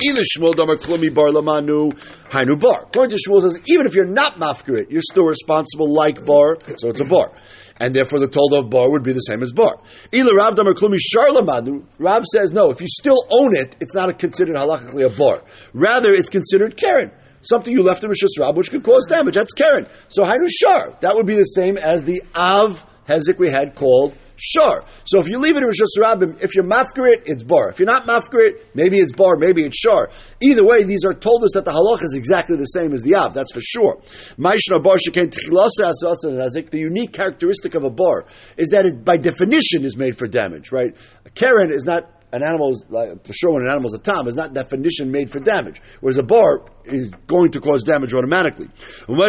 Either 0.00 0.22
Shmuel 0.22 0.56
Damar 0.56 0.76
Klumi 0.76 1.14
Bar 1.14 1.28
Lamanu 1.28 1.92
Hainu 2.30 2.58
Bar. 2.58 2.84
According 2.84 3.16
to 3.16 3.22
Shmuel 3.22 3.42
says, 3.42 3.60
even 3.66 3.86
if 3.86 3.94
you're 3.94 4.06
not 4.06 4.36
mafkirit, 4.36 4.90
you're 4.90 5.02
still 5.02 5.26
responsible 5.26 5.92
like 5.92 6.24
bar, 6.24 6.58
so 6.78 6.88
it's 6.88 7.00
a 7.00 7.04
bar. 7.04 7.30
And 7.78 7.94
therefore 7.94 8.20
the 8.20 8.28
told 8.28 8.52
of 8.54 8.70
bar 8.70 8.90
would 8.90 9.02
be 9.02 9.12
the 9.12 9.20
same 9.20 9.42
as 9.42 9.52
bar. 9.52 9.80
Either 10.12 10.34
Rav 10.34 10.54
Damar 10.54 10.74
Klumi 10.74 10.98
Sharlamanu, 10.98 11.84
Rav 11.98 12.24
says, 12.24 12.52
no, 12.52 12.70
if 12.70 12.80
you 12.80 12.86
still 12.88 13.26
own 13.30 13.54
it, 13.54 13.76
it's 13.80 13.94
not 13.94 14.18
considered 14.18 14.56
halachically 14.56 15.06
a 15.06 15.10
bar. 15.10 15.42
Rather, 15.72 16.12
it's 16.12 16.28
considered 16.28 16.76
Karen 16.76 17.10
something 17.42 17.72
you 17.72 17.82
left 17.82 18.04
in 18.04 18.10
Rishus 18.10 18.38
Rab, 18.38 18.56
which 18.56 18.70
could 18.70 18.82
cause 18.84 19.06
damage. 19.08 19.34
That's 19.34 19.52
Karen. 19.52 19.86
So 20.08 20.22
Hainu 20.22 20.48
Shar, 20.48 20.96
that 21.00 21.14
would 21.14 21.26
be 21.26 21.34
the 21.34 21.44
same 21.44 21.76
as 21.76 22.04
the 22.04 22.22
Av 22.34 22.84
Hezek 23.08 23.38
we 23.38 23.50
had 23.50 23.74
called 23.74 24.16
Shar. 24.36 24.84
So 25.04 25.20
if 25.20 25.28
you 25.28 25.38
leave 25.38 25.56
it 25.56 25.62
in 25.62 25.68
Rishus 25.68 25.96
Rabbim, 25.98 26.42
if 26.42 26.54
you're 26.54 26.64
mafkarit, 26.64 27.22
it's 27.26 27.42
bar. 27.42 27.70
If 27.70 27.78
you're 27.78 27.86
not 27.86 28.06
mafkarit, 28.06 28.60
maybe 28.74 28.98
it's 28.98 29.12
bar, 29.12 29.36
maybe 29.36 29.62
it's 29.62 29.76
shar. 29.78 30.10
Either 30.40 30.64
way, 30.64 30.82
these 30.82 31.04
are 31.04 31.14
told 31.14 31.44
us 31.44 31.52
that 31.54 31.64
the 31.64 31.70
halach 31.70 32.02
is 32.02 32.14
exactly 32.14 32.56
the 32.56 32.64
same 32.64 32.92
as 32.92 33.02
the 33.02 33.14
av. 33.14 33.34
That's 33.34 33.52
for 33.52 33.60
sure. 33.60 34.00
The 36.70 36.78
unique 36.78 37.12
characteristic 37.12 37.74
of 37.74 37.84
a 37.84 37.90
bar 37.90 38.24
is 38.56 38.70
that 38.70 38.86
it, 38.86 39.04
by 39.04 39.16
definition, 39.16 39.84
is 39.84 39.96
made 39.96 40.16
for 40.16 40.26
damage. 40.26 40.72
Right? 40.72 40.96
A 41.24 41.30
Karen 41.30 41.70
is 41.72 41.84
not 41.84 42.08
an 42.32 42.42
animal 42.42 42.70
is 42.70 42.84
like, 42.88 43.24
for 43.26 43.32
sure 43.32 43.52
when 43.52 43.62
an 43.62 43.70
animal 43.70 43.88
is 43.88 43.94
a 43.94 43.98
tom 43.98 44.26
is 44.26 44.34
not 44.34 44.54
definition 44.54 45.12
made 45.12 45.30
for 45.30 45.38
damage, 45.38 45.82
whereas 46.00 46.16
a 46.16 46.22
bar 46.22 46.64
is 46.84 47.10
going 47.26 47.50
to 47.50 47.60
cause 47.60 47.82
damage 47.82 48.14
automatically. 48.14 48.68
So 49.06 49.12
even 49.14 49.28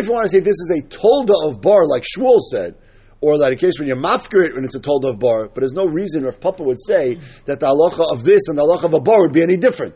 if 0.00 0.06
you 0.06 0.12
want 0.12 0.24
to 0.24 0.28
say 0.28 0.40
this 0.40 0.60
is 0.60 0.70
a 0.78 0.82
tolda 0.86 1.48
of 1.48 1.60
bar, 1.62 1.86
like 1.86 2.02
Shmuel 2.02 2.40
said, 2.40 2.76
or 3.20 3.38
that 3.38 3.52
in 3.52 3.58
case 3.58 3.78
when 3.78 3.88
you're 3.88 3.96
mafkir 3.96 4.54
when 4.54 4.64
it's 4.64 4.74
a 4.74 4.80
tolda 4.80 5.10
of 5.10 5.18
bar, 5.18 5.48
but 5.48 5.60
there's 5.60 5.72
no 5.72 5.86
reason, 5.86 6.26
if 6.26 6.38
Papa 6.40 6.62
would 6.62 6.78
say 6.78 7.14
that 7.46 7.60
the 7.60 7.66
halacha 7.66 8.12
of 8.12 8.22
this 8.22 8.48
and 8.48 8.58
the 8.58 8.62
halacha 8.62 8.84
of 8.84 8.92
a 8.92 9.00
bar 9.00 9.22
would 9.22 9.32
be 9.32 9.42
any 9.42 9.56
different, 9.56 9.94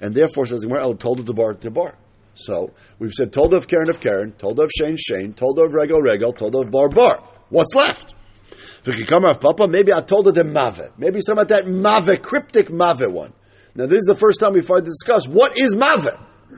and 0.00 0.12
therefore 0.12 0.46
says 0.46 0.66
well, 0.66 0.90
oh, 0.90 0.94
told 0.94 1.20
of 1.20 1.36
bar 1.36 1.54
to 1.54 1.70
bar. 1.70 1.96
So 2.34 2.72
we've 2.98 3.12
said 3.12 3.32
told 3.32 3.54
of 3.54 3.68
Karen 3.68 3.88
of 3.88 4.00
Karen, 4.00 4.32
told 4.32 4.58
of 4.58 4.72
Shane 4.76 4.96
Shane, 4.96 5.34
told 5.34 5.60
of 5.60 5.72
Regel 5.72 6.00
Regel, 6.00 6.32
told 6.32 6.56
of 6.56 6.68
Bar 6.72 6.88
Bar. 6.88 7.22
What's 7.48 7.76
left? 7.76 8.14
Of 8.86 9.40
Papa, 9.40 9.66
maybe 9.66 9.92
I 9.92 10.00
told 10.00 10.26
her 10.26 10.32
the 10.32 10.44
Mave. 10.44 10.90
Maybe 10.98 11.16
he's 11.16 11.24
talking 11.24 11.42
about 11.42 11.48
that 11.48 11.66
Mave, 11.66 12.22
cryptic 12.22 12.70
Mave 12.70 13.10
one. 13.10 13.32
Now, 13.74 13.86
this 13.86 13.98
is 13.98 14.04
the 14.06 14.14
first 14.14 14.40
time 14.40 14.52
we 14.52 14.60
find 14.60 14.84
to 14.84 14.90
discuss 14.90 15.26
what 15.26 15.58
is 15.58 15.74
Mave. 15.74 16.08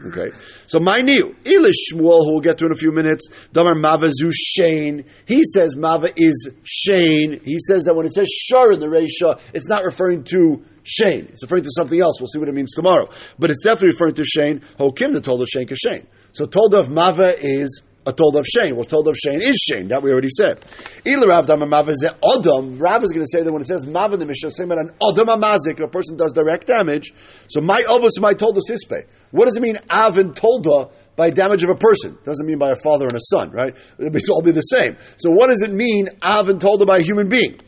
Okay, 0.05 0.31
so 0.67 0.79
my 0.79 1.01
new 1.01 1.35
Elish 1.45 1.93
Shmuel, 1.93 2.25
who 2.25 2.33
we'll 2.33 2.41
get 2.41 2.59
to 2.59 2.67
in 2.67 2.73
a 2.73 2.77
few 2.77 2.93
minutes, 2.93 3.29
Damar 3.53 3.75
Mavazu 3.75 4.31
Shane. 4.33 5.05
He 5.27 5.43
says 5.45 5.75
Mava 5.75 6.13
is 6.17 6.51
Shane. 6.65 7.41
He 7.45 7.59
says 7.59 7.85
that 7.85 7.95
when 7.95 8.05
it 8.05 8.13
says 8.13 8.29
Shar 8.29 8.73
in 8.73 8.81
the 8.81 8.87
Reisha, 8.87 9.41
it's 9.55 9.69
not 9.69 9.85
referring 9.85 10.25
to 10.25 10.65
Shane. 10.83 11.27
It's 11.31 11.43
referring 11.43 11.63
to 11.63 11.71
something 11.71 11.99
else. 11.99 12.21
We'll 12.21 12.29
see 12.29 12.39
what 12.39 12.49
it 12.49 12.55
means 12.55 12.75
tomorrow. 12.75 13.09
But 13.39 13.51
it's 13.51 13.65
definitely 13.65 13.95
referring 13.95 14.15
to 14.15 14.25
Shane. 14.25 14.61
Hokim 14.79 15.13
the 15.15 15.21
told 15.21 15.41
of 15.41 15.49
Shane 15.49 15.67
Shane. 15.67 16.07
So 16.33 16.45
told 16.45 16.75
of 16.75 16.89
Mava 16.89 17.35
is 17.39 17.83
a 18.07 18.13
told 18.13 18.37
of 18.37 18.47
Shane. 18.47 18.77
What's 18.77 18.89
told 18.89 19.09
of 19.09 19.17
Shane 19.17 19.41
is 19.43 19.57
Shane. 19.57 19.89
That 19.89 20.03
we 20.03 20.13
already 20.13 20.29
said. 20.29 20.65
Ila 21.05 21.27
Rav 21.27 21.89
is 21.89 22.09
Odom. 22.23 23.03
Is 23.03 23.13
going 23.13 23.25
to 23.25 23.31
say 23.31 23.43
that 23.43 23.53
when 23.53 23.63
it 23.63 23.69
says 23.69 23.87
Mav 23.87 24.13
in 24.13 24.21
the 24.21 24.27
Mishnah, 24.27 24.51
about 24.65 24.79
an 24.79 24.91
Odom 25.03 25.27
Amazik, 25.27 25.83
a 25.83 25.89
person 25.89 26.17
does 26.17 26.33
direct 26.33 26.69
damage. 26.69 27.13
So 27.49 27.61
my 27.61 27.83
Ovos, 27.83 28.21
my 28.21 28.35
Tolda 28.35 28.61
Sispe. 28.69 29.05
What 29.33 29.47
does 29.47 29.57
it 29.57 29.61
mean, 29.61 29.77
Av 29.91 30.19
and 30.19 30.35
Tolda? 30.35 30.91
by 31.17 31.31
damage 31.31 31.65
of 31.65 31.71
a 31.71 31.75
person. 31.75 32.19
Doesn't 32.25 32.47
mean 32.47 32.59
by 32.59 32.71
a 32.71 32.77
father 32.77 33.07
and 33.07 33.17
a 33.17 33.21
son, 33.21 33.51
right? 33.51 33.75
It 33.99 34.29
all 34.29 34.43
be 34.43 34.51
the 34.51 34.61
same. 34.61 34.99
So 35.17 35.31
what 35.31 35.47
does 35.49 35.63
it 35.63 35.73
mean, 35.73 36.11
av 36.23 36.51
and 36.51 36.61
tolda 36.61 36.87
by 36.87 36.99
a 36.99 37.03
human 37.03 37.31
being? 37.31 37.59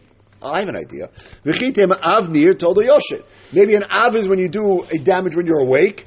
I 0.40 0.61
have 0.61 0.68
an 0.68 0.77
idea. 0.77 1.11
Maybe 1.44 1.83
an 3.74 3.85
av 3.90 4.14
is 4.14 4.29
when 4.29 4.38
you 4.38 4.48
do 4.48 4.85
a 4.85 4.98
damage 4.98 5.35
when 5.35 5.46
you're 5.46 5.59
awake, 5.61 6.07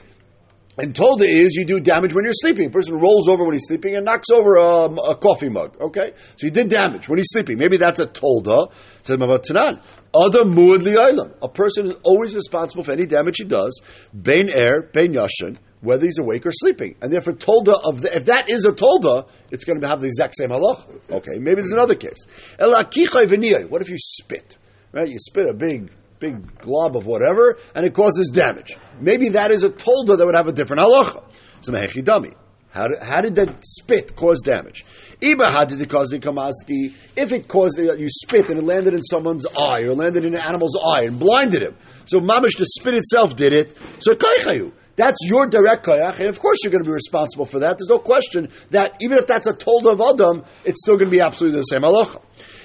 and 0.82 0.96
tolda 0.96 1.28
is 1.28 1.54
you 1.54 1.64
do 1.64 1.80
damage 1.80 2.14
when 2.14 2.24
you're 2.24 2.34
sleeping. 2.34 2.68
A 2.68 2.70
person 2.72 3.00
rolls 3.00 3.30
over 3.30 3.44
when 3.44 3.54
he's 3.54 3.68
sleeping 3.68 3.96
and 3.96 4.04
knocks 4.04 4.30
over 4.32 4.56
a, 4.56 4.86
a 4.86 5.16
coffee 5.16 5.50
mug. 5.50 5.80
Okay, 5.80 6.14
so 6.16 6.48
you 6.48 6.50
did 6.50 6.70
damage 6.70 7.08
when 7.08 7.20
he's 7.20 7.30
sleeping. 7.30 7.60
Maybe 7.60 7.78
that's 7.78 8.00
a 8.00 8.08
tolda. 8.08 8.74
Says 9.04 9.18
Tanan. 9.18 9.80
Other 10.14 10.44
muad 10.44 11.36
A 11.42 11.50
person 11.50 11.86
is 11.86 11.96
always 12.04 12.36
responsible 12.36 12.84
for 12.84 12.92
any 12.94 13.06
damage 13.06 13.38
he 13.38 13.46
does. 13.46 13.80
Bain 14.20 14.50
air, 14.50 14.82
bain 14.82 15.14
yashin, 15.14 15.58
whether 15.82 16.06
he's 16.06 16.18
awake 16.18 16.48
or 16.48 16.52
sleeping. 16.52 16.96
And 17.02 17.14
therefore, 17.14 17.34
tolda 17.34 17.80
of 17.84 18.02
the, 18.02 18.16
if 18.16 18.26
that 18.26 18.50
is 18.50 18.66
a 18.66 18.72
tolda, 18.72 19.30
it's 19.52 19.64
going 19.64 19.82
to 19.82 19.88
have 19.88 20.02
the 20.02 20.08
exact 20.08 20.34
same 20.36 20.50
halach. 20.50 21.12
Okay, 21.12 21.38
maybe 21.38 21.62
there's 21.62 21.72
another 21.74 21.96
case. 21.96 22.26
What 22.58 23.82
if 23.82 23.90
you 23.90 23.98
spit? 24.00 24.58
Right, 24.92 25.08
you 25.08 25.20
spit 25.20 25.48
a 25.48 25.54
big 25.54 25.92
big 26.22 26.60
glob 26.60 26.96
of 26.96 27.06
whatever, 27.06 27.58
and 27.76 27.86
it 27.86 27.94
causes 27.94 28.30
damage. 28.30 28.78
Maybe 29.02 29.30
that 29.30 29.52
is 29.52 29.64
a 29.64 29.70
tolda 29.70 30.18
that 30.18 30.26
would 30.26 30.36
have 30.36 30.48
a 30.48 30.54
different 30.54 30.84
halacha. 30.84 31.24
So 31.62 31.74
mehechi 31.74 32.04
dummy. 32.04 32.32
How 32.70 32.88
did, 32.88 33.00
how 33.04 33.20
did 33.20 33.36
that 33.36 33.66
spit 33.66 34.16
cause 34.16 34.42
damage? 34.46 34.86
Iba, 35.20 35.52
how 35.52 35.66
did 35.66 35.82
it 35.82 35.90
cause 35.90 36.08
the 36.10 36.20
kamaski? 36.20 36.94
If 37.18 37.34
it 37.34 37.50
caused 37.50 37.78
uh, 37.78 37.94
you 37.94 38.08
spit 38.10 38.50
and 38.50 38.60
it 38.60 38.64
landed 38.64 38.94
in 38.94 39.02
someone's 39.02 39.46
eye 39.46 39.82
or 39.82 39.94
landed 39.94 40.24
in 40.24 40.34
an 40.36 40.40
animal's 40.40 40.80
eye 40.82 41.04
and 41.04 41.20
blinded 41.20 41.64
him, 41.64 41.76
so 42.06 42.22
mamish 42.22 42.58
the 42.58 42.66
spit 42.66 42.94
itself 42.94 43.36
did 43.36 43.52
it. 43.52 43.76
So 44.00 44.16
kaichayu. 44.16 44.72
That's 44.96 45.18
your 45.24 45.48
direct 45.48 45.86
koyach, 45.86 46.20
and 46.20 46.28
of 46.28 46.40
course 46.40 46.60
you're 46.64 46.72
going 46.72 46.84
to 46.84 46.88
be 46.88 46.94
responsible 46.94 47.46
for 47.46 47.60
that. 47.60 47.78
There's 47.78 47.90
no 47.90 47.98
question 47.98 48.50
that 48.70 48.98
even 49.02 49.18
if 49.18 49.26
that's 49.26 49.48
a 49.48 49.54
tolda 49.54 49.94
of 49.94 50.02
Adam, 50.02 50.44
it's 50.66 50.82
still 50.84 50.96
going 50.96 51.08
to 51.08 51.12
be 51.12 51.22
absolutely 51.22 51.60
the 51.60 51.64
same 51.64 51.82
halacha. 51.82 52.22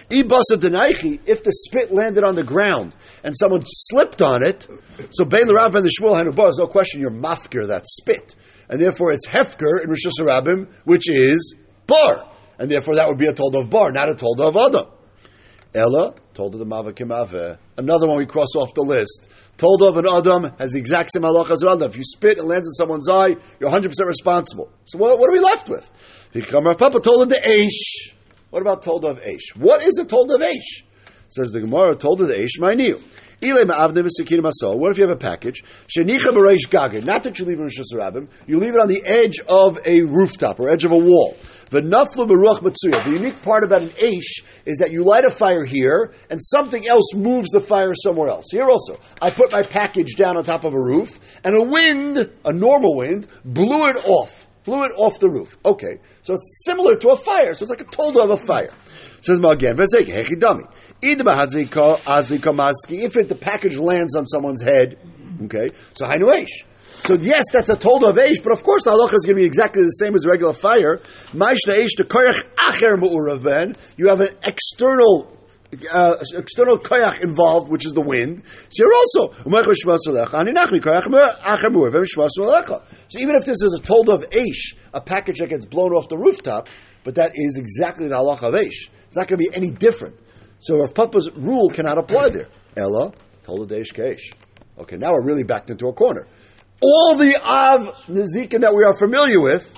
If 0.09 1.43
the 1.43 1.53
spit 1.53 1.93
landed 1.93 2.25
on 2.25 2.35
the 2.35 2.45
ground 2.45 2.95
and 3.25 3.37
someone 3.37 3.63
slipped 3.65 4.23
on 4.23 4.43
it, 4.43 4.67
so 5.11 5.25
Bein 5.25 5.49
Rav 5.49 5.75
and 5.75 5.85
the 5.85 5.91
Shmuel 5.91 6.15
Hanubar, 6.15 6.45
there's 6.45 6.59
no 6.59 6.67
question 6.67 7.01
you're 7.01 7.11
mafkir, 7.11 7.69
that 7.69 7.85
spit. 7.87 8.35
And 8.69 8.81
therefore 8.81 9.13
it's 9.13 9.27
hefker 9.27 9.83
in 9.83 9.91
Rishus 9.91 10.21
Harabim, 10.21 10.69
which 10.85 11.09
is 11.09 11.57
bar. 11.87 12.31
And 12.59 12.71
therefore 12.71 12.95
that 12.95 13.09
would 13.09 13.19
be 13.19 13.27
a 13.27 13.33
told 13.33 13.55
of 13.57 13.69
bar, 13.69 13.91
not 13.91 14.09
a 14.09 14.15
told 14.15 14.41
of 14.41 14.57
Adam. 14.57 14.87
Ella, 15.75 16.15
told 16.33 16.55
of 16.55 16.61
the 16.61 16.67
Mavakimave, 16.67 17.59
Another 17.77 18.07
one 18.07 18.17
we 18.17 18.27
cross 18.27 18.57
off 18.57 18.73
the 18.73 18.83
list. 18.83 19.29
Told 19.59 19.83
of 19.83 19.99
an 19.99 20.07
Adam 20.07 20.45
has 20.59 20.73
the 20.73 20.79
exact 20.79 21.11
same 21.13 21.23
halacha 21.23 21.51
as 21.51 21.65
Adam. 21.65 21.91
If 21.91 21.97
you 21.97 22.05
spit 22.05 22.39
and 22.39 22.49
lands 22.49 22.67
in 22.67 22.73
someone's 22.73 23.09
eye, 23.09 23.37
you're 23.61 23.71
100% 23.71 23.93
responsible. 24.07 24.71
So 24.87 24.99
what, 24.99 25.19
what 25.19 25.29
are 25.29 25.33
we 25.33 25.41
left 25.41 25.69
with? 25.69 25.91
He 26.33 26.41
come 26.43 26.65
Papa 26.65 27.01
told 27.01 27.23
him 27.23 27.29
the 27.29 27.37
Aish. 27.37 28.16
What 28.51 28.63
about 28.63 28.83
told 28.83 29.05
of 29.05 29.21
Aish? 29.23 29.57
What 29.57 29.83
is 29.83 29.99
a 29.99 30.05
told 30.05 30.31
of 30.31 30.41
Aish? 30.41 30.85
Says 31.29 31.51
the 31.51 31.61
Gemara, 31.61 31.97
told 31.97 32.21
of 32.21 32.29
Aish, 32.29 32.61
my 32.61 32.75
new. 32.75 33.01
What 33.39 33.61
if 33.61 34.99
you 34.99 35.07
have 35.07 35.11
a 35.11 35.17
package? 35.17 35.63
Not 35.95 37.23
that 37.25 37.39
you 37.39 37.45
leave 37.45 37.61
it 37.61 37.63
in 37.63 37.69
Hashanah, 37.69 38.29
you 38.47 38.59
leave 38.59 38.75
it 38.75 38.81
on 38.81 38.89
the 38.89 39.03
edge 39.05 39.41
of 39.41 39.79
a 39.85 40.01
rooftop 40.03 40.59
or 40.59 40.71
edge 40.71 40.87
of 40.87 40.93
a 40.93 40.97
wall. 40.97 41.37
The 41.69 41.83
unique 43.13 43.43
part 43.43 43.63
about 43.65 43.83
an 43.83 43.89
Aish 43.89 44.43
is 44.65 44.79
that 44.79 44.91
you 44.91 45.05
light 45.05 45.27
a 45.27 45.31
fire 45.31 45.67
here 45.67 46.15
and 46.31 46.41
something 46.41 46.87
else 46.89 47.13
moves 47.15 47.51
the 47.51 47.61
fire 47.61 47.93
somewhere 47.95 48.31
else. 48.31 48.47
Here 48.51 48.71
also, 48.71 48.99
I 49.21 49.31
put 49.31 49.53
my 49.53 49.65
package 49.65 50.15
down 50.17 50.39
on 50.39 50.45
top 50.45 50.65
of 50.65 50.73
a 50.73 50.81
roof 50.81 51.41
and 51.45 51.55
a 51.55 51.63
wind, 51.63 52.31
a 52.45 52.53
normal 52.55 52.95
wind, 52.97 53.27
blew 53.45 53.91
it 53.91 53.97
off 54.09 54.46
blew 54.67 54.85
it 54.85 54.93
off 54.97 55.19
the 55.19 55.31
roof. 55.31 55.57
Okay, 55.65 56.01
so 56.23 56.35
it's 56.35 56.65
similar 56.67 56.97
to 56.97 57.09
a 57.09 57.17
fire. 57.17 57.55
So 57.55 57.63
it's 57.63 57.71
like 57.71 57.81
a 57.81 57.85
tolda 57.85 58.23
of 58.23 58.31
a 58.31 58.37
fire. 58.37 58.71
Says 59.23 59.41
Magen, 59.41 59.77
if 59.81 59.95
it, 63.17 63.29
the 63.29 63.39
package 63.41 63.79
lands 63.79 64.15
on 64.15 64.27
someone's 64.27 64.61
head, 64.63 64.99
okay, 65.45 65.71
so 65.95 66.07
hainu 66.07 66.31
eish. 66.35 66.65
So 66.85 67.15
yes, 67.15 67.45
that's 67.53 67.69
a 67.69 67.77
tolda 67.77 68.11
of 68.11 68.17
eish, 68.17 68.43
but 68.43 68.53
of 68.53 68.63
course 68.63 68.85
the 68.85 68.91
halacha 68.91 69.15
is 69.15 69.25
going 69.25 69.37
to 69.37 69.41
be 69.41 69.45
exactly 69.45 69.83
the 69.83 69.91
same 69.91 70.15
as 70.15 70.27
regular 70.27 70.53
fire. 70.53 71.01
You 73.97 74.09
have 74.09 74.21
an 74.21 74.29
external 74.45 75.36
uh, 75.93 76.17
external 76.35 76.79
koyach 76.79 77.23
involved, 77.23 77.69
which 77.69 77.85
is 77.85 77.93
the 77.93 78.01
wind. 78.01 78.43
So 78.69 78.85
you're 78.85 78.95
also 78.95 79.33
so 83.09 83.21
even 83.21 83.37
if 83.37 83.45
this 83.45 83.63
is 83.63 83.81
a 83.81 83.83
told 83.83 84.09
of 84.09 84.29
Aish, 84.31 84.75
a 84.95 85.01
package 85.01 85.39
that 85.39 85.49
gets 85.49 85.65
blown 85.65 85.93
off 85.93 86.09
the 86.09 86.19
rooftop, 86.19 86.69
but 87.05 87.17
that 87.17 87.33
is 87.35 87.59
exactly 87.59 88.09
the 88.09 88.17
halacha 88.17 88.45
of 88.45 88.55
Aish. 88.55 88.89
It's 89.07 89.17
not 89.17 89.29
going 89.29 89.43
to 89.43 89.51
be 89.51 89.57
any 89.57 89.71
different. 89.71 90.19
So 90.59 90.83
if 90.85 90.95
Papa's 90.95 91.31
rule 91.33 91.69
cannot 91.71 91.99
apply 91.99 92.31
there. 92.31 92.49
Ella 92.77 93.13
told 93.45 93.71
Aish 93.71 93.95
Keish. 93.95 94.33
Okay, 94.79 94.97
now 94.97 95.13
we're 95.13 95.25
really 95.25 95.45
backed 95.45 95.71
into 95.71 95.89
a 95.89 95.93
corner. 95.93 96.27
All 96.83 97.17
the 97.17 97.35
Av 97.43 97.81
Nezikin 98.07 98.61
that 98.61 98.75
we 98.75 98.85
are 98.85 98.95
familiar 98.95 99.41
with, 99.41 99.73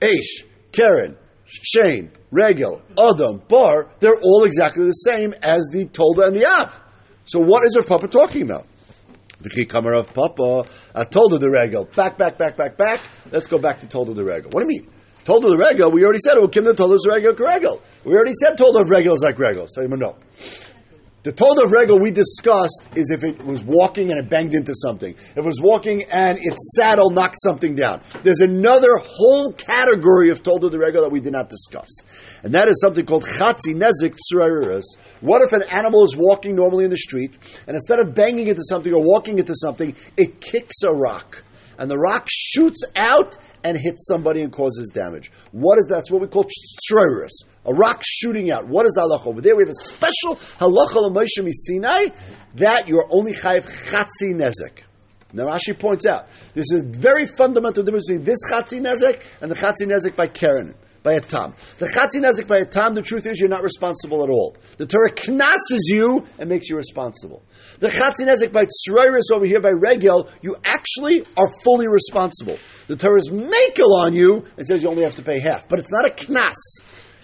Aish, 0.00 0.44
Karen, 0.70 1.16
Shane, 1.46 2.10
Regel, 2.30 2.82
Adam, 2.98 3.42
Bar, 3.48 3.88
they're 4.00 4.18
all 4.20 4.44
exactly 4.44 4.84
the 4.84 4.92
same 4.92 5.32
as 5.42 5.68
the 5.72 5.86
Tolda 5.86 6.26
and 6.26 6.36
the 6.36 6.44
Av. 6.44 6.80
So 7.24 7.40
what 7.40 7.64
is 7.64 7.76
Rav 7.76 7.86
Papa 7.86 8.08
talking 8.08 8.42
about? 8.42 8.66
V'chi 9.42 9.68
kamar 9.68 9.94
of 9.94 10.12
Papa, 10.12 10.64
uh, 10.94 11.04
Tolda 11.04 11.38
the 11.38 11.50
Regel. 11.50 11.84
Back, 11.84 12.18
back, 12.18 12.38
back, 12.38 12.56
back, 12.56 12.76
back. 12.76 13.00
Let's 13.30 13.46
go 13.46 13.58
back 13.58 13.80
to 13.80 13.86
Tolda 13.86 14.14
the 14.14 14.24
Regel. 14.24 14.50
What 14.50 14.66
do 14.66 14.72
you 14.72 14.80
mean? 14.80 14.90
Tolda 15.24 15.50
the 15.50 15.56
Regel, 15.56 15.90
we 15.90 16.04
already 16.04 16.20
said, 16.20 16.36
oh, 16.36 16.48
Kim 16.48 16.64
the 16.64 16.72
Tolda 16.72 16.98
the 17.02 17.10
Regel, 17.10 17.34
Regel. 17.34 17.82
We 18.04 18.14
already 18.14 18.32
said 18.32 18.56
Tolda 18.56 18.82
of 18.82 18.90
Regel 18.90 19.14
is 19.14 19.22
like 19.22 19.38
Regel. 19.38 19.66
So, 19.68 19.82
no. 19.82 20.16
The 21.26 21.32
told 21.32 21.58
of 21.58 21.72
regel 21.72 21.98
we 21.98 22.12
discussed 22.12 22.86
is 22.94 23.10
if 23.10 23.24
it 23.24 23.44
was 23.44 23.64
walking 23.64 24.12
and 24.12 24.20
it 24.20 24.30
banged 24.30 24.54
into 24.54 24.72
something. 24.76 25.12
If 25.12 25.38
it 25.38 25.44
was 25.44 25.60
walking 25.60 26.04
and 26.04 26.38
its 26.40 26.76
saddle 26.76 27.10
knocked 27.10 27.38
something 27.42 27.74
down. 27.74 28.00
There's 28.22 28.42
another 28.42 28.90
whole 29.02 29.50
category 29.50 30.30
of 30.30 30.44
told 30.44 30.62
of 30.62 30.70
the 30.70 30.78
regel 30.78 31.02
that 31.02 31.10
we 31.10 31.18
did 31.18 31.32
not 31.32 31.50
discuss. 31.50 31.88
And 32.44 32.54
that 32.54 32.68
is 32.68 32.80
something 32.80 33.04
called 33.04 33.24
chatzi 33.24 33.74
nezik 33.74 34.14
tzrariris. 34.32 34.84
What 35.20 35.42
if 35.42 35.52
an 35.52 35.64
animal 35.68 36.04
is 36.04 36.16
walking 36.16 36.54
normally 36.54 36.84
in 36.84 36.92
the 36.92 36.96
street 36.96 37.36
and 37.66 37.74
instead 37.74 37.98
of 37.98 38.14
banging 38.14 38.46
into 38.46 38.62
something 38.62 38.94
or 38.94 39.02
walking 39.02 39.40
into 39.40 39.56
something, 39.56 39.96
it 40.16 40.40
kicks 40.40 40.84
a 40.84 40.92
rock? 40.92 41.42
And 41.78 41.90
the 41.90 41.98
rock 41.98 42.26
shoots 42.30 42.84
out 42.96 43.36
and 43.62 43.76
hits 43.76 44.06
somebody 44.06 44.42
and 44.42 44.52
causes 44.52 44.90
damage. 44.94 45.30
What 45.52 45.78
is 45.78 45.86
that? 45.88 45.96
That's 45.96 46.10
what 46.10 46.20
we 46.20 46.28
call 46.28 46.44
tzrariris 46.90 47.44
a 47.66 47.74
rock 47.74 48.02
shooting 48.04 48.50
out. 48.50 48.66
What 48.66 48.86
is 48.86 48.92
the 48.92 49.02
halacha 49.02 49.26
over 49.26 49.40
there? 49.40 49.56
We 49.56 49.62
have 49.62 49.70
a 49.70 49.74
special 49.74 50.36
halacha 50.36 50.94
l'Moshe 50.94 51.50
Sinai 51.52 52.06
that 52.54 52.88
you're 52.88 53.06
only 53.10 53.32
chayiv 53.32 53.66
chatzi 53.66 54.32
nezek. 54.34 54.84
Now 55.32 55.46
Rashi 55.46 55.78
points 55.78 56.06
out 56.06 56.28
this 56.54 56.70
is 56.72 56.82
a 56.82 56.86
very 56.86 57.26
fundamental 57.26 57.82
difference 57.82 58.08
between 58.08 58.24
this 58.24 58.38
chatzi 58.50 58.80
nezek 58.80 59.42
and 59.42 59.50
the 59.50 59.56
chatzi 59.56 59.82
nezek 59.82 60.16
by 60.16 60.28
Karen. 60.28 60.74
By 61.06 61.12
a 61.12 61.20
tam. 61.20 61.54
The 61.78 61.86
chatzi 61.86 62.20
nezek 62.20 62.48
by 62.48 62.58
a 62.58 62.64
tam, 62.64 62.96
the 62.96 63.00
truth 63.00 63.26
is 63.26 63.38
you're 63.38 63.48
not 63.48 63.62
responsible 63.62 64.24
at 64.24 64.28
all. 64.28 64.56
The 64.76 64.86
Torah 64.86 65.12
knasses 65.28 65.88
you 65.88 66.26
and 66.36 66.48
makes 66.48 66.68
you 66.68 66.76
responsible. 66.76 67.44
The 67.78 67.86
chatzi 67.86 68.26
nezek 68.26 68.52
by 68.52 68.66
tzroiris 68.66 69.32
over 69.32 69.44
here 69.44 69.60
by 69.60 69.68
regel, 69.68 70.28
you 70.42 70.56
actually 70.64 71.22
are 71.36 71.48
fully 71.62 71.86
responsible. 71.86 72.58
The 72.88 72.96
Torah 72.96 73.18
is 73.18 73.30
makel 73.30 73.92
on 73.92 74.14
you 74.14 74.46
and 74.56 74.66
says 74.66 74.82
you 74.82 74.88
only 74.88 75.04
have 75.04 75.14
to 75.14 75.22
pay 75.22 75.38
half. 75.38 75.68
But 75.68 75.78
it's 75.78 75.92
not 75.92 76.06
a 76.06 76.10
knas. 76.10 76.56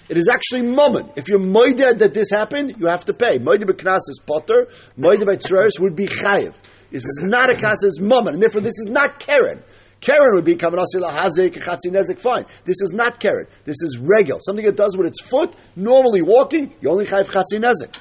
It 0.09 0.17
is 0.17 0.29
actually 0.29 0.63
moment. 0.63 1.15
If 1.17 1.29
you're 1.29 1.41
moided 1.41 1.99
that 1.99 2.15
this 2.15 2.31
happened, 2.31 2.77
you 2.79 2.87
have 2.87 3.05
to 3.07 3.13
pay. 3.13 3.41
Moided 3.41 3.65
b'knas 3.65 4.09
is 4.09 4.21
potter. 4.25 4.69
Moided 4.97 5.27
by 5.27 5.35
tzeres 5.35 5.81
would 5.81 5.97
be 5.97 6.07
chayiv. 6.07 6.55
This 6.93 7.05
is 7.05 7.23
not 7.25 7.51
a 7.51 7.57
kas, 7.57 7.83
it's 7.83 7.99
moment. 7.99 8.35
And 8.35 8.43
therefore 8.43 8.61
this 8.61 8.79
is 8.79 8.89
not 8.91 9.19
Karen. 9.19 9.61
Karen 10.03 10.35
would 10.35 10.45
be 10.45 10.57
kavanasi 10.57 10.97
lahazik, 10.97 11.55
chatzi 11.55 11.87
nezik, 11.87 12.19
fine. 12.19 12.45
This 12.65 12.83
is 12.83 12.91
not 12.93 13.21
Karen. 13.21 13.47
This 13.65 13.81
is 13.83 13.99
regel. 13.99 14.39
Something 14.41 14.67
it 14.67 14.77
does 14.77 14.97
with 14.97 15.07
its 15.07 15.23
foot, 15.23 15.55
normally 15.77 16.23
walking, 16.23 16.75
you 16.81 16.91
only 16.91 17.07
chayiv 17.07 17.31
chatzi 17.31 17.59
nezik. 17.59 17.97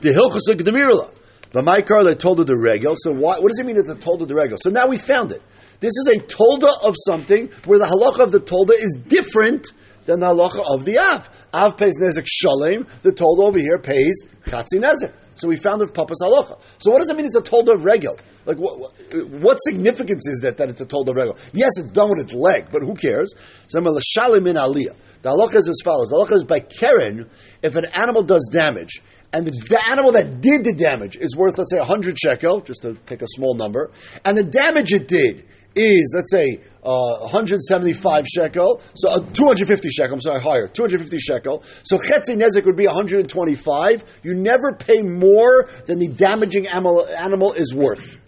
The 0.00 0.10
hilchus 0.10 0.50
of 0.50 0.64
the 0.64 1.12
The 1.50 1.62
Maikar 1.62 2.04
that 2.04 2.18
told 2.18 2.38
her 2.38 2.44
the 2.44 2.56
regel. 2.56 2.94
So 2.96 3.12
why, 3.12 3.38
what 3.38 3.48
does 3.48 3.58
it 3.58 3.66
mean 3.66 3.76
that 3.76 3.82
the 3.82 3.96
told 3.96 4.26
the 4.26 4.34
regel? 4.34 4.56
So 4.58 4.70
now 4.70 4.86
we 4.86 4.96
found 4.96 5.30
it. 5.30 5.42
This 5.80 5.92
is 5.96 6.16
a 6.16 6.20
tolda 6.20 6.70
of 6.84 6.94
something 6.96 7.50
where 7.66 7.78
the 7.78 7.84
halacha 7.84 8.24
of 8.24 8.32
the 8.32 8.40
tolda 8.40 8.72
is 8.72 8.98
different 9.06 9.66
than 10.06 10.20
the 10.20 10.26
halacha 10.26 10.64
of 10.74 10.86
the 10.86 10.98
Av. 10.98 11.46
Av 11.52 11.76
pays 11.76 11.98
nezek 12.00 12.26
shalem. 12.26 12.86
The 13.02 13.12
tolda 13.12 13.42
over 13.42 13.58
here 13.58 13.78
pays 13.78 14.22
chatzi 14.46 14.80
nezek. 14.80 15.12
So 15.38 15.48
we 15.48 15.56
found 15.56 15.82
of 15.82 15.94
papas 15.94 16.18
halacha. 16.22 16.60
So 16.78 16.90
what 16.90 16.98
does 16.98 17.08
that 17.08 17.16
mean? 17.16 17.26
It's 17.26 17.36
a 17.36 17.42
told 17.42 17.68
of 17.68 17.84
regel. 17.84 18.18
Like 18.44 18.58
what, 18.58 18.92
what, 19.28 19.56
significance 19.56 20.26
is 20.26 20.40
that 20.42 20.58
that 20.58 20.68
it's 20.68 20.80
a 20.80 20.86
told 20.86 21.08
of 21.08 21.16
regel? 21.16 21.36
Yes, 21.52 21.72
it's 21.78 21.90
done 21.90 22.10
with 22.10 22.20
its 22.20 22.34
leg, 22.34 22.68
but 22.72 22.82
who 22.82 22.94
cares? 22.94 23.34
So 23.68 23.80
shalim 23.80 24.48
in 24.48 24.56
aliyah. 24.56 24.96
The 25.22 25.30
halacha 25.30 25.56
is 25.56 25.68
as 25.68 25.80
follows. 25.84 26.08
The 26.08 26.16
halacha 26.16 26.36
is 26.36 26.44
by 26.44 26.60
keren. 26.60 27.28
If 27.62 27.76
an 27.76 27.86
animal 27.94 28.22
does 28.22 28.48
damage, 28.52 29.00
and 29.32 29.46
the, 29.46 29.50
the, 29.50 29.80
animal 29.90 30.12
that 30.12 30.40
did 30.40 30.64
the 30.64 30.72
damage 30.72 31.16
is 31.16 31.36
worth, 31.36 31.58
let's 31.58 31.70
say, 31.70 31.78
100 31.78 32.18
shekel, 32.18 32.60
just 32.62 32.82
to 32.82 32.94
pick 32.94 33.20
a 33.20 33.26
small 33.28 33.54
number, 33.54 33.90
and 34.24 34.36
the 34.36 34.44
damage 34.44 34.92
it 34.92 35.06
did 35.06 35.44
is, 35.74 36.12
let's 36.16 36.30
say, 36.30 36.60
uh, 36.82 37.18
175 37.20 38.26
shekel, 38.26 38.80
so 38.94 39.10
uh, 39.10 39.18
250 39.18 39.88
shekel, 39.90 40.14
I'm 40.14 40.20
sorry, 40.20 40.40
higher, 40.40 40.68
250 40.68 41.18
shekel. 41.18 41.62
So 41.62 41.98
chetzi 41.98 42.36
nezek 42.36 42.64
would 42.64 42.76
be 42.76 42.86
125. 42.86 44.20
You 44.22 44.34
never 44.34 44.74
pay 44.74 45.02
more 45.02 45.68
than 45.86 45.98
the 45.98 46.08
damaging 46.08 46.68
animal, 46.68 47.06
animal 47.06 47.52
is 47.52 47.74
worth. 47.74 48.18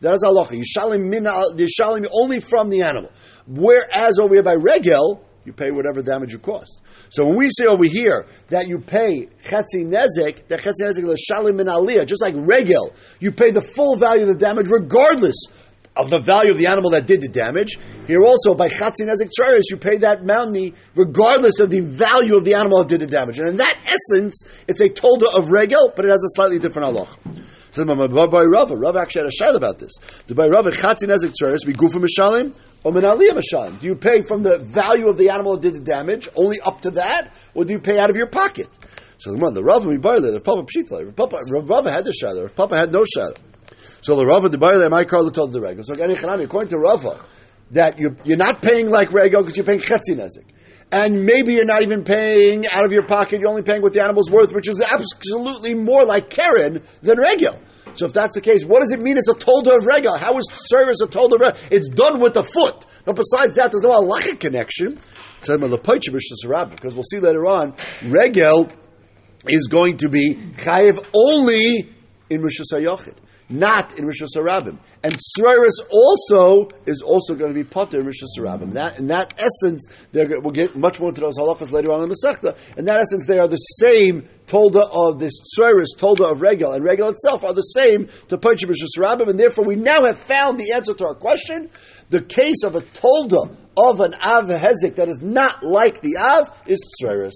That 0.00 0.12
is 0.14 0.22
halacha. 0.24 0.56
You 0.56 0.64
shalim 0.64 1.08
minal 1.08 1.54
the 1.54 1.64
shalim 1.64 2.06
only 2.12 2.40
from 2.40 2.70
the 2.70 2.82
animal. 2.82 3.10
Whereas 3.46 4.18
over 4.18 4.34
here 4.34 4.42
by 4.42 4.54
regel, 4.54 5.22
you 5.44 5.52
pay 5.52 5.70
whatever 5.70 6.02
damage 6.02 6.32
you 6.32 6.38
cost. 6.38 6.82
So 7.08 7.24
when 7.24 7.36
we 7.36 7.48
say 7.50 7.66
over 7.66 7.84
here 7.84 8.26
that 8.48 8.66
you 8.66 8.78
pay 8.78 9.28
chetzi 9.44 9.86
nezek, 9.86 10.48
that 10.48 10.60
chetzi 10.60 10.82
nezek 10.82 11.08
is 11.08 11.30
shalim 11.30 11.54
min 11.54 11.66
aliyah, 11.66 12.04
just 12.04 12.20
like 12.20 12.34
regel, 12.36 12.92
you 13.20 13.32
pay 13.32 13.52
the 13.52 13.60
full 13.60 13.96
value 13.96 14.22
of 14.22 14.28
the 14.28 14.34
damage 14.34 14.66
regardless 14.68 15.36
of 15.96 16.10
the 16.10 16.18
value 16.18 16.50
of 16.50 16.58
the 16.58 16.66
animal 16.66 16.90
that 16.90 17.06
did 17.06 17.22
the 17.22 17.28
damage. 17.28 17.78
Here 18.06 18.22
also, 18.22 18.54
by 18.54 18.68
chatzin 18.68 19.08
tzaris, 19.08 19.62
you 19.70 19.76
pay 19.76 19.98
that 19.98 20.24
money 20.24 20.74
regardless 20.94 21.60
of 21.60 21.70
the 21.70 21.80
value 21.80 22.36
of 22.36 22.44
the 22.44 22.54
animal 22.54 22.78
that 22.78 22.88
did 22.88 23.00
the 23.00 23.06
damage. 23.06 23.38
And 23.38 23.48
in 23.48 23.56
that 23.56 23.78
essence, 23.84 24.42
it's 24.68 24.80
a 24.80 24.88
tolda 24.88 25.36
of 25.36 25.50
regel, 25.50 25.92
but 25.94 26.04
it 26.04 26.10
has 26.10 26.22
a 26.22 26.28
slightly 26.34 26.58
different 26.58 26.94
halach. 26.94 27.16
So 27.70 27.84
by 27.84 28.42
Rava, 28.42 28.76
Rava 28.76 29.00
actually 29.00 29.24
had 29.24 29.32
a 29.32 29.44
shayla 29.44 29.56
about 29.56 29.78
this. 29.78 29.92
The 30.26 30.34
by 30.34 30.48
Rava 30.48 30.70
chatzin 30.70 31.08
nezik 31.08 31.34
tzaris, 31.40 31.66
we 31.66 31.72
mishalim, 31.74 32.54
or. 32.84 33.80
Do 33.80 33.86
you 33.86 33.96
pay 33.96 34.22
from 34.22 34.42
the 34.42 34.58
value 34.58 35.08
of 35.08 35.18
the 35.18 35.30
animal 35.30 35.56
that 35.56 35.62
did 35.62 35.74
the 35.74 35.80
damage, 35.80 36.28
only 36.36 36.60
up 36.60 36.82
to 36.82 36.92
that, 36.92 37.32
or 37.54 37.64
do 37.64 37.72
you 37.72 37.80
pay 37.80 37.98
out 37.98 38.10
of 38.10 38.16
your 38.16 38.28
pocket? 38.28 38.68
So 39.18 39.32
the 39.32 39.38
one, 39.38 39.54
the 39.54 39.62
buy 39.98 40.16
if 40.16 40.44
Papa 40.44 40.62
Pshita, 40.62 41.08
if 41.08 41.16
Papa 41.16 41.38
Rava 41.50 41.90
had 41.90 42.04
the 42.04 42.12
shayla, 42.12 42.44
if 42.46 42.54
Papa 42.54 42.76
had 42.76 42.92
no 42.92 43.04
shayla. 43.04 43.36
So 44.06 44.14
the 44.14 44.24
Rava 44.24 44.48
the 44.48 44.56
Baile, 44.56 44.88
my 44.88 45.02
car 45.02 45.28
told 45.30 45.52
the 45.52 45.58
Rego. 45.58 45.84
So 45.84 45.94
according 45.94 46.68
to 46.68 46.78
Rava, 46.78 47.18
that 47.72 47.98
you're, 47.98 48.14
you're 48.22 48.36
not 48.36 48.62
paying 48.62 48.88
like 48.88 49.08
Rego 49.08 49.40
because 49.40 49.56
you're 49.56 49.66
paying 49.66 49.80
Chetzi 49.80 50.14
Nezik. 50.14 50.44
And 50.92 51.26
maybe 51.26 51.54
you're 51.54 51.64
not 51.64 51.82
even 51.82 52.04
paying 52.04 52.68
out 52.68 52.84
of 52.84 52.92
your 52.92 53.02
pocket, 53.02 53.40
you're 53.40 53.48
only 53.48 53.62
paying 53.62 53.82
what 53.82 53.94
the 53.94 54.04
animal's 54.04 54.30
worth, 54.30 54.52
which 54.52 54.68
is 54.68 54.80
absolutely 54.80 55.74
more 55.74 56.04
like 56.04 56.30
Karen 56.30 56.84
than 57.02 57.18
Regel. 57.18 57.60
So 57.94 58.06
if 58.06 58.12
that's 58.12 58.36
the 58.36 58.40
case, 58.40 58.64
what 58.64 58.78
does 58.78 58.92
it 58.92 59.00
mean 59.00 59.16
it's 59.16 59.28
a 59.28 59.34
tolda 59.34 59.76
of 59.76 59.86
Regel? 59.86 60.16
How 60.16 60.38
is 60.38 60.46
service 60.50 61.00
a 61.00 61.08
tolda 61.08 61.34
of 61.34 61.40
Regel? 61.40 61.60
It's 61.72 61.88
done 61.88 62.20
with 62.20 62.34
the 62.34 62.44
foot. 62.44 62.86
But 63.04 63.16
besides 63.16 63.56
that, 63.56 63.72
there's 63.72 63.82
no 63.82 63.90
halachic 63.90 64.38
connection. 64.38 65.00
Because 65.40 66.94
we'll 66.94 67.02
see 67.02 67.18
later 67.18 67.44
on, 67.44 67.74
Regel 68.04 68.68
is 69.48 69.66
going 69.66 69.96
to 69.96 70.08
be 70.08 70.36
chayiv 70.58 71.04
only 71.12 71.92
in 72.30 72.42
Rishus 72.42 72.72
Harabim 72.72 73.16
not 73.48 73.98
in 73.98 74.04
Rishus 74.04 74.36
Harabim. 74.36 74.78
And 75.04 75.14
Sreiris 75.38 75.78
also 75.90 76.68
is 76.84 77.02
also 77.02 77.34
going 77.34 77.52
to 77.52 77.54
be 77.54 77.64
potter 77.64 78.00
in 78.00 78.06
Rishus 78.06 78.38
Harabim. 78.38 78.72
That, 78.72 78.98
in 78.98 79.06
that 79.08 79.34
essence, 79.38 79.86
we'll 80.12 80.50
get 80.50 80.76
much 80.76 80.98
more 81.00 81.10
into 81.10 81.20
those 81.20 81.38
halachas 81.38 81.70
later 81.70 81.92
on 81.92 82.02
in 82.02 82.08
the 82.08 82.14
Masechta. 82.14 82.56
In 82.76 82.86
that 82.86 83.00
essence, 83.00 83.26
they 83.26 83.38
are 83.38 83.48
the 83.48 83.56
same 83.56 84.28
tolda 84.46 84.88
of 84.92 85.18
this 85.18 85.34
Sreiris, 85.56 85.96
tolda 85.96 86.30
of 86.30 86.40
Regel, 86.40 86.72
and 86.72 86.84
Regel 86.84 87.08
itself 87.08 87.44
are 87.44 87.54
the 87.54 87.62
same 87.62 88.06
to 88.28 88.38
Pachim 88.38 88.68
Rosh 88.68 88.82
Hashanah. 88.98 89.28
And 89.28 89.38
therefore, 89.38 89.64
we 89.64 89.76
now 89.76 90.04
have 90.04 90.18
found 90.18 90.58
the 90.58 90.72
answer 90.72 90.94
to 90.94 91.06
our 91.06 91.14
question. 91.14 91.70
The 92.10 92.22
case 92.22 92.62
of 92.64 92.74
a 92.74 92.80
tolda 92.80 93.54
of 93.76 94.00
an 94.00 94.14
Av 94.14 94.48
Hezik 94.48 94.96
that 94.96 95.08
is 95.08 95.20
not 95.20 95.62
like 95.62 96.00
the 96.00 96.16
Av 96.16 96.50
is 96.66 96.80
Sreiris. 97.00 97.34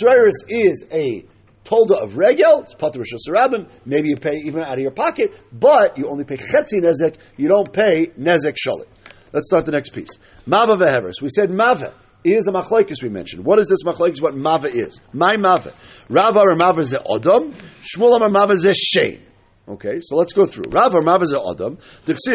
Sreiris 0.00 0.32
is 0.48 0.86
a 0.90 1.24
tolda 1.64 2.02
of 2.02 2.16
regel, 2.16 2.62
it's 2.62 2.74
pater 2.74 3.00
Sarabim, 3.00 3.70
maybe 3.84 4.08
you 4.08 4.16
pay 4.16 4.36
even 4.44 4.62
out 4.62 4.74
of 4.74 4.80
your 4.80 4.90
pocket, 4.90 5.32
but 5.52 5.96
you 5.96 6.08
only 6.08 6.24
pay 6.24 6.36
chetzi 6.36 6.80
nezek, 6.80 7.18
you 7.36 7.48
don't 7.48 7.72
pay 7.72 8.06
nezek 8.18 8.56
shalit. 8.56 8.86
Let's 9.32 9.48
start 9.48 9.64
the 9.64 9.72
next 9.72 9.90
piece. 9.90 10.18
Mava 10.46 10.76
veheveris. 10.76 11.22
We 11.22 11.30
said 11.30 11.48
mava 11.48 11.94
is 12.22 12.46
a 12.46 12.52
machlokes 12.52 13.02
we 13.02 13.08
mentioned. 13.08 13.44
What 13.44 13.58
is 13.58 13.68
this 13.68 13.82
machlokes? 13.82 14.20
What 14.20 14.34
mava 14.34 14.66
is? 14.66 15.00
My 15.12 15.36
mava. 15.36 15.72
Rava 16.10 16.40
or 16.40 16.54
mava 16.54 16.82
ze 16.82 16.98
odom. 16.98 17.54
Shmuel 17.82 18.20
or 18.20 18.28
mava 18.28 18.56
ze 18.56 18.72
shein. 18.72 19.20
Okay, 19.66 20.00
so 20.02 20.16
let's 20.16 20.34
go 20.34 20.44
through. 20.44 20.70
Rava 20.70 20.98
or 20.98 21.02
mava 21.02 21.24
ze 21.24 21.34
odom. 21.34 21.78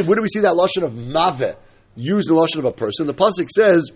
Where 0.08 0.16
do 0.16 0.22
we 0.24 0.28
see 0.28 0.40
that 0.40 0.54
lashon 0.54 0.84
of 0.84 0.94
mava 0.94 1.58
used 1.96 2.30
in 2.30 2.36
the 2.36 2.42
lashon 2.42 2.60
of 2.60 2.66
a 2.66 2.72
person? 2.72 3.06
The 3.06 3.14
pasuk 3.14 3.48
says. 3.56 3.92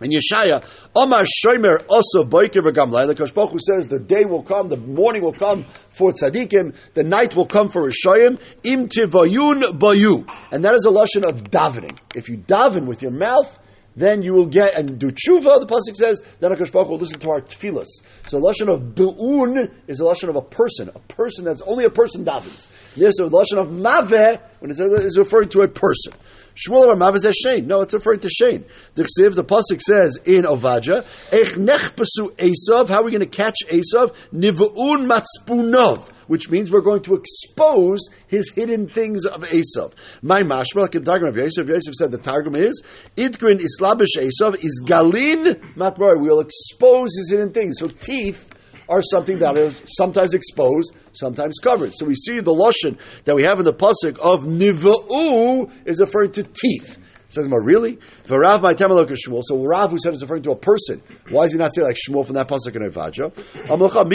And 0.00 0.12
Yeshaya, 0.12 0.64
Omar 0.94 1.24
Shomer 1.24 1.84
also 1.88 2.22
Boiker 2.22 2.62
v'Gamlai. 2.62 3.06
The 3.06 3.46
who 3.46 3.58
says 3.58 3.88
the 3.88 3.98
day 3.98 4.24
will 4.24 4.42
come, 4.42 4.68
the 4.68 4.76
morning 4.76 5.22
will 5.22 5.32
come 5.32 5.64
for 5.64 6.12
tzaddikim, 6.12 6.74
the 6.94 7.02
night 7.02 7.34
will 7.34 7.46
come 7.46 7.68
for 7.68 7.90
Rishayim. 7.90 8.40
Im 8.62 8.88
tivayun 8.88 9.78
bayu, 9.78 10.28
and 10.52 10.64
that 10.64 10.74
is 10.74 10.84
a 10.86 10.90
lashon 10.90 11.28
of 11.28 11.42
davening. 11.44 11.98
If 12.14 12.28
you 12.28 12.38
daven 12.38 12.86
with 12.86 13.02
your 13.02 13.10
mouth, 13.10 13.58
then 13.96 14.22
you 14.22 14.32
will 14.32 14.46
get 14.46 14.74
and 14.74 14.98
do 14.98 15.10
tshuva. 15.10 15.60
The 15.60 15.66
pasuk 15.66 15.96
says 15.96 16.22
then 16.38 16.52
Hakadosh 16.52 16.72
Baruch 16.72 16.88
will 16.88 16.98
listen 16.98 17.18
to 17.18 17.30
our 17.30 17.40
tefillas. 17.40 17.88
So 18.28 18.38
the 18.38 18.46
lashon 18.46 18.72
of 18.72 18.94
beun 18.94 19.72
is 19.88 19.98
a 19.98 20.04
lashon 20.04 20.28
of 20.28 20.36
a 20.36 20.42
person, 20.42 20.90
a 20.94 21.00
person 21.00 21.44
that's 21.44 21.62
only 21.62 21.84
a 21.84 21.90
person 21.90 22.24
davens. 22.24 22.68
There's 22.94 23.14
the 23.14 23.28
lashon 23.28 23.58
of 23.58 23.68
maveh 23.68 24.40
when 24.60 24.70
it 24.70 24.78
is 24.78 25.18
referring 25.18 25.48
to 25.50 25.62
a 25.62 25.68
person. 25.68 26.12
Shmuel 26.58 27.14
is 27.14 27.44
Shein. 27.44 27.66
No, 27.66 27.82
it's 27.82 27.94
referring 27.94 28.20
to 28.20 28.28
Shein. 28.28 28.64
The 28.94 29.04
Ksiv, 29.04 29.36
the 29.36 29.44
pasuk 29.44 29.80
says 29.80 30.16
in 30.24 30.42
Ovadia, 30.42 31.06
Ech 31.30 31.54
nechpasu 31.54 32.32
Esav. 32.36 32.88
How 32.88 33.00
are 33.00 33.04
we 33.04 33.12
going 33.12 33.20
to 33.20 33.26
catch 33.26 33.58
Esav? 33.68 34.14
Nivuun 34.34 35.08
matspunov, 35.08 36.08
which 36.26 36.50
means 36.50 36.72
we're 36.72 36.80
going 36.80 37.02
to 37.02 37.14
expose 37.14 38.00
his 38.26 38.50
hidden 38.50 38.88
things 38.88 39.24
of 39.24 39.42
Esav. 39.42 39.92
My 40.20 40.42
mashma, 40.42 40.82
like 40.82 41.04
Targum 41.04 41.28
of 41.28 41.36
Yosef, 41.36 41.68
Yosef 41.68 41.94
said 41.94 42.10
the 42.10 42.18
Targum 42.18 42.56
is 42.56 42.82
Idgrin 43.16 43.60
islabish 43.60 44.16
Esav 44.16 44.56
is 44.56 44.82
galin 44.84 45.54
matmar. 45.76 46.20
We 46.20 46.28
will 46.28 46.40
expose 46.40 47.10
his 47.16 47.30
hidden 47.30 47.52
things. 47.52 47.76
So 47.78 47.86
teeth 47.86 48.52
are 48.88 49.02
something 49.02 49.38
that 49.40 49.58
is 49.58 49.82
sometimes 49.86 50.34
exposed, 50.34 50.94
sometimes 51.12 51.58
covered. 51.58 51.92
So 51.94 52.06
we 52.06 52.14
see 52.14 52.40
the 52.40 52.52
lotion 52.52 52.98
that 53.24 53.34
we 53.34 53.44
have 53.44 53.58
in 53.58 53.64
the 53.64 53.74
pasuk 53.74 54.18
of 54.18 54.44
niva'u 54.44 55.70
is 55.86 56.00
referring 56.00 56.32
to 56.32 56.42
teeth. 56.42 56.98
Says 57.30 57.46
Mar, 57.46 57.60
really? 57.60 57.98
V'rav 58.26 58.62
my 58.62 58.72
Shmuel. 58.72 59.42
So 59.44 59.62
Rav, 59.62 59.90
who 59.90 59.98
said 59.98 60.14
it's 60.14 60.22
referring 60.22 60.44
to 60.44 60.52
a 60.52 60.56
person, 60.56 61.02
why 61.28 61.44
does 61.44 61.52
he 61.52 61.58
not 61.58 61.74
say 61.74 61.82
like 61.82 61.96
Shmuel 61.96 62.24
from 62.24 62.36
that 62.36 62.48
pasuk 62.48 62.74
in 62.74 62.82
Ovadia? 62.82 63.30
Amlocha 63.66 64.08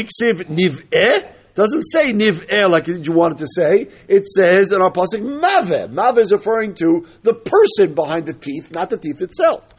doesn't 1.56 1.84
say 1.84 2.12
niv'eh 2.12 2.70
like 2.70 2.88
you 2.88 3.12
wanted 3.12 3.38
to 3.38 3.48
say. 3.48 3.88
It 4.08 4.26
says 4.26 4.72
in 4.72 4.82
our 4.82 4.92
pasuk 4.92 5.22
mave. 5.22 5.92
Mave 5.92 6.18
is 6.18 6.32
referring 6.32 6.74
to 6.76 7.06
the 7.22 7.36
person 7.36 7.94
behind 7.94 8.26
the 8.26 8.34
teeth, 8.34 8.72
not 8.74 8.90
the 8.90 8.98
teeth 8.98 9.22
itself. 9.22 9.73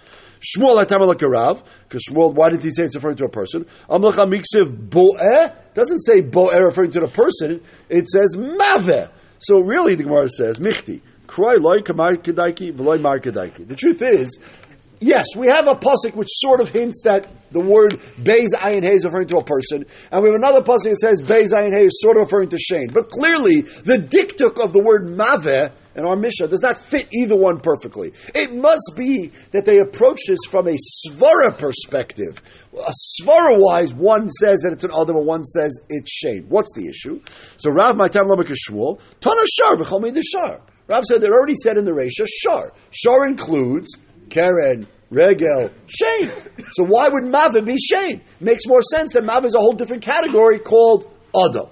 Shmuel 0.45 0.85
atamalak 0.85 1.23
Rav, 1.29 1.63
because 1.89 2.03
Shmuel, 2.11 2.35
why 2.35 2.51
did 2.51 2.63
he 2.63 2.71
say 2.71 2.85
it's 2.85 2.95
referring 2.95 3.17
to 3.17 3.25
a 3.25 3.31
person? 3.31 3.65
Amlocha 3.89 4.29
miksiv 4.29 4.89
bo'eh 4.89 5.55
doesn't 5.73 6.01
say 6.01 6.21
bo'eh 6.21 6.63
referring 6.63 6.91
to 6.91 7.01
the 7.01 7.09
person. 7.09 7.63
It 7.89 8.07
says 8.09 8.37
mave. 8.37 9.09
So 9.39 9.61
really, 9.61 9.95
the 9.95 10.03
Gemara 10.05 10.29
says 10.29 10.59
michti. 10.59 11.01
The 11.27 11.37
truth 13.77 14.03
is, 14.03 14.39
yes, 15.01 15.27
we 15.35 15.47
have 15.47 15.67
a 15.67 15.75
pasuk 15.75 16.15
which 16.15 16.29
sort 16.31 16.61
of 16.61 16.69
hints 16.69 17.01
that 17.05 17.27
the 17.51 17.61
word 17.61 17.99
Beis 18.21 18.49
Ayin 18.53 18.83
Hey 18.83 18.93
is 18.93 19.05
referring 19.05 19.29
to 19.29 19.39
a 19.39 19.45
person, 19.45 19.87
and 20.13 20.23
we 20.23 20.29
have 20.29 20.37
another 20.37 20.61
pasuk 20.61 20.91
that 20.91 20.99
says 21.01 21.23
Beis 21.23 21.53
Ayin 21.53 21.73
Hey 21.73 21.87
is 21.87 21.99
sort 22.01 22.19
of 22.19 22.25
referring 22.25 22.51
to 22.51 22.59
Shane. 22.59 22.89
But 22.93 23.09
clearly, 23.09 23.63
the 23.63 23.97
diktuk 23.97 24.63
of 24.63 24.75
the 24.75 24.83
word 24.83 25.07
Maveh 25.07 25.73
in 25.97 26.05
our 26.05 26.17
Mishnah 26.17 26.49
does 26.49 26.63
not 26.63 26.77
fit 26.77 27.09
either 27.13 27.37
one 27.37 27.61
perfectly. 27.61 28.13
It 28.35 28.55
must 28.55 28.95
be 28.97 29.29
that 29.53 29.65
they 29.65 29.79
approach 29.79 30.21
this 30.27 30.41
from 30.49 30.69
a 30.69 30.77
svara 30.77 31.57
perspective. 31.57 32.43
A 32.75 32.93
svara 33.23 33.57
wise, 33.59 33.95
one 33.95 34.31
says 34.31 34.61
that 34.61 34.73
it's 34.73 34.85
an 34.85 34.91
other, 34.91 35.15
and 35.15 35.27
one 35.27 35.45
says 35.45 35.81
it's 35.89 36.11
shame. 36.11 36.47
What's 36.49 36.75
the 36.75 36.89
issue? 36.89 37.21
So 37.57 37.71
Rav 37.71 37.97
Maitam 37.97 38.29
Lamak 38.29 38.53
Shmuel, 38.69 39.01
Tana 39.21 39.41
Shar 39.47 39.77
v'chol 39.77 40.21
Shar. 40.33 40.61
Rav 40.87 41.05
said 41.05 41.21
they 41.21 41.29
already 41.29 41.55
said 41.55 41.77
in 41.77 41.85
the 41.85 41.93
Resha, 41.93 42.27
Shar. 42.29 42.73
Shar 42.91 43.27
includes 43.27 43.97
Karen, 44.29 44.87
Regel, 45.11 45.71
Shane. 45.87 46.31
So 46.73 46.85
why 46.85 47.09
would 47.09 47.25
Mav 47.25 47.55
be 47.65 47.77
Shane? 47.79 48.23
Makes 48.41 48.67
more 48.67 48.83
sense 48.83 49.13
that 49.13 49.25
Mav 49.25 49.45
is 49.45 49.55
a 49.55 49.59
whole 49.59 49.75
different 49.75 50.03
category 50.03 50.59
called 50.59 51.07
Adam. 51.35 51.69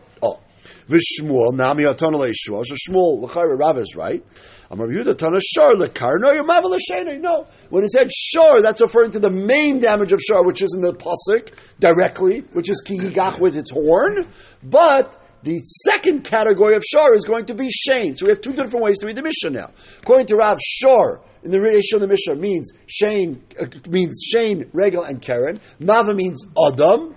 Vishmuel, 0.93 1.55
Nami 1.55 1.85
Atana 1.85 2.17
Leishua. 2.17 2.65
So 2.65 2.75
Shmuel, 2.75 3.23
L'chayra, 3.23 3.59
Rav 3.59 3.79
is 3.79 3.97
right. 3.97 4.23
Amar 4.71 4.89
Yehuda 4.89 5.17
Tana 5.17 5.39
Shar 5.41 5.75
Lekar. 5.75 6.19
No, 6.19 6.33
you're 6.33 6.45
Mav 6.45 6.65
L'Shane. 6.65 7.21
No. 7.21 7.47
When 7.71 7.85
it 7.85 7.91
said 7.91 8.11
Shar, 8.13 8.63
that's 8.63 8.81
referring 8.81 9.11
to 9.13 9.19
the 9.19 9.31
main 9.31 9.81
damage 9.81 10.13
of 10.13 10.21
Shar, 10.21 10.45
which 10.45 10.63
is 10.63 10.73
in 10.75 10.81
the 10.81 10.95
Pasuk 10.95 11.53
directly, 11.79 12.41
which 12.53 12.71
is 12.71 12.81
Ki 12.81 12.99
with 13.39 13.57
its 13.57 13.71
horn. 13.71 14.27
But 14.63 15.19
the 15.43 15.59
second 15.59 16.25
category 16.25 16.75
of 16.77 16.85
shar 16.85 17.15
is 17.15 17.25
going 17.25 17.47
to 17.47 17.55
be 17.55 17.69
shane. 17.69 18.15
So 18.17 18.27
we 18.27 18.31
have 18.31 18.41
two 18.41 18.53
different 18.53 18.85
ways 18.85 18.99
to 19.01 19.07
read 19.07 19.17
the 19.17 19.23
Mishnah 19.23 19.51
now. 19.51 19.71
According 20.01 20.27
to 20.27 20.37
Rav, 20.37 20.59
shar 20.61 21.21
in 21.43 21.51
the 21.51 21.61
ratio 21.61 21.97
of 21.97 22.03
the 22.03 22.09
Mishnah 22.09 22.37
means 22.37 22.73
shane 22.87 23.43
uh, 23.61 23.67
means 23.89 24.23
shane, 24.25 24.71
regel, 24.73 25.03
and 25.03 25.21
keren. 25.21 25.59
Mava 25.81 26.15
means 26.15 26.45
adam, 26.67 27.17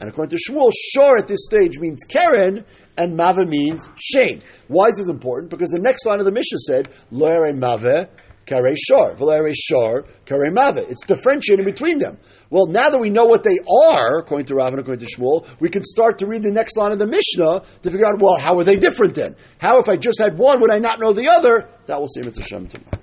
and 0.00 0.08
according 0.08 0.36
to 0.36 0.42
Shmuel, 0.50 0.70
shor 0.92 1.18
at 1.18 1.28
this 1.28 1.44
stage 1.44 1.78
means 1.78 2.04
keren, 2.08 2.64
and 2.96 3.18
mava 3.18 3.46
means 3.48 3.88
shane. 3.96 4.42
Why 4.68 4.88
is 4.88 4.96
this 4.96 5.08
important? 5.08 5.50
Because 5.50 5.70
the 5.70 5.80
next 5.80 6.06
line 6.06 6.18
of 6.20 6.24
the 6.24 6.32
Mishnah 6.32 6.58
said 6.58 6.88
lo 7.10 7.52
mave 7.52 8.08
Kare 8.48 8.74
Shar. 8.76 9.14
Valere 9.14 9.52
Shor, 9.54 10.04
Kare 10.24 10.50
Mave. 10.50 10.78
It's 10.78 11.04
differentiating 11.04 11.64
between 11.64 11.98
them. 11.98 12.18
Well, 12.50 12.66
now 12.66 12.88
that 12.88 12.98
we 12.98 13.10
know 13.10 13.26
what 13.26 13.44
they 13.44 13.58
are, 13.92 14.18
according 14.18 14.46
to 14.46 14.54
Rav 14.54 14.72
and 14.72 14.80
according 14.80 15.06
to 15.06 15.14
Shmuel, 15.14 15.60
we 15.60 15.68
can 15.68 15.82
start 15.82 16.18
to 16.20 16.26
read 16.26 16.42
the 16.42 16.50
next 16.50 16.76
line 16.76 16.92
of 16.92 16.98
the 16.98 17.06
Mishnah 17.06 17.62
to 17.82 17.90
figure 17.90 18.06
out, 18.06 18.18
well, 18.18 18.38
how 18.38 18.58
are 18.58 18.64
they 18.64 18.76
different 18.76 19.14
then? 19.14 19.36
How, 19.58 19.78
if 19.78 19.88
I 19.88 19.96
just 19.96 20.18
had 20.18 20.38
one, 20.38 20.60
would 20.60 20.70
I 20.70 20.78
not 20.78 20.98
know 20.98 21.12
the 21.12 21.28
other? 21.28 21.68
That 21.86 22.00
will 22.00 22.08
seem 22.08 22.24
it's 22.24 22.38
a 22.38 22.42
Shem 22.42 22.66
tomorrow. 22.68 22.98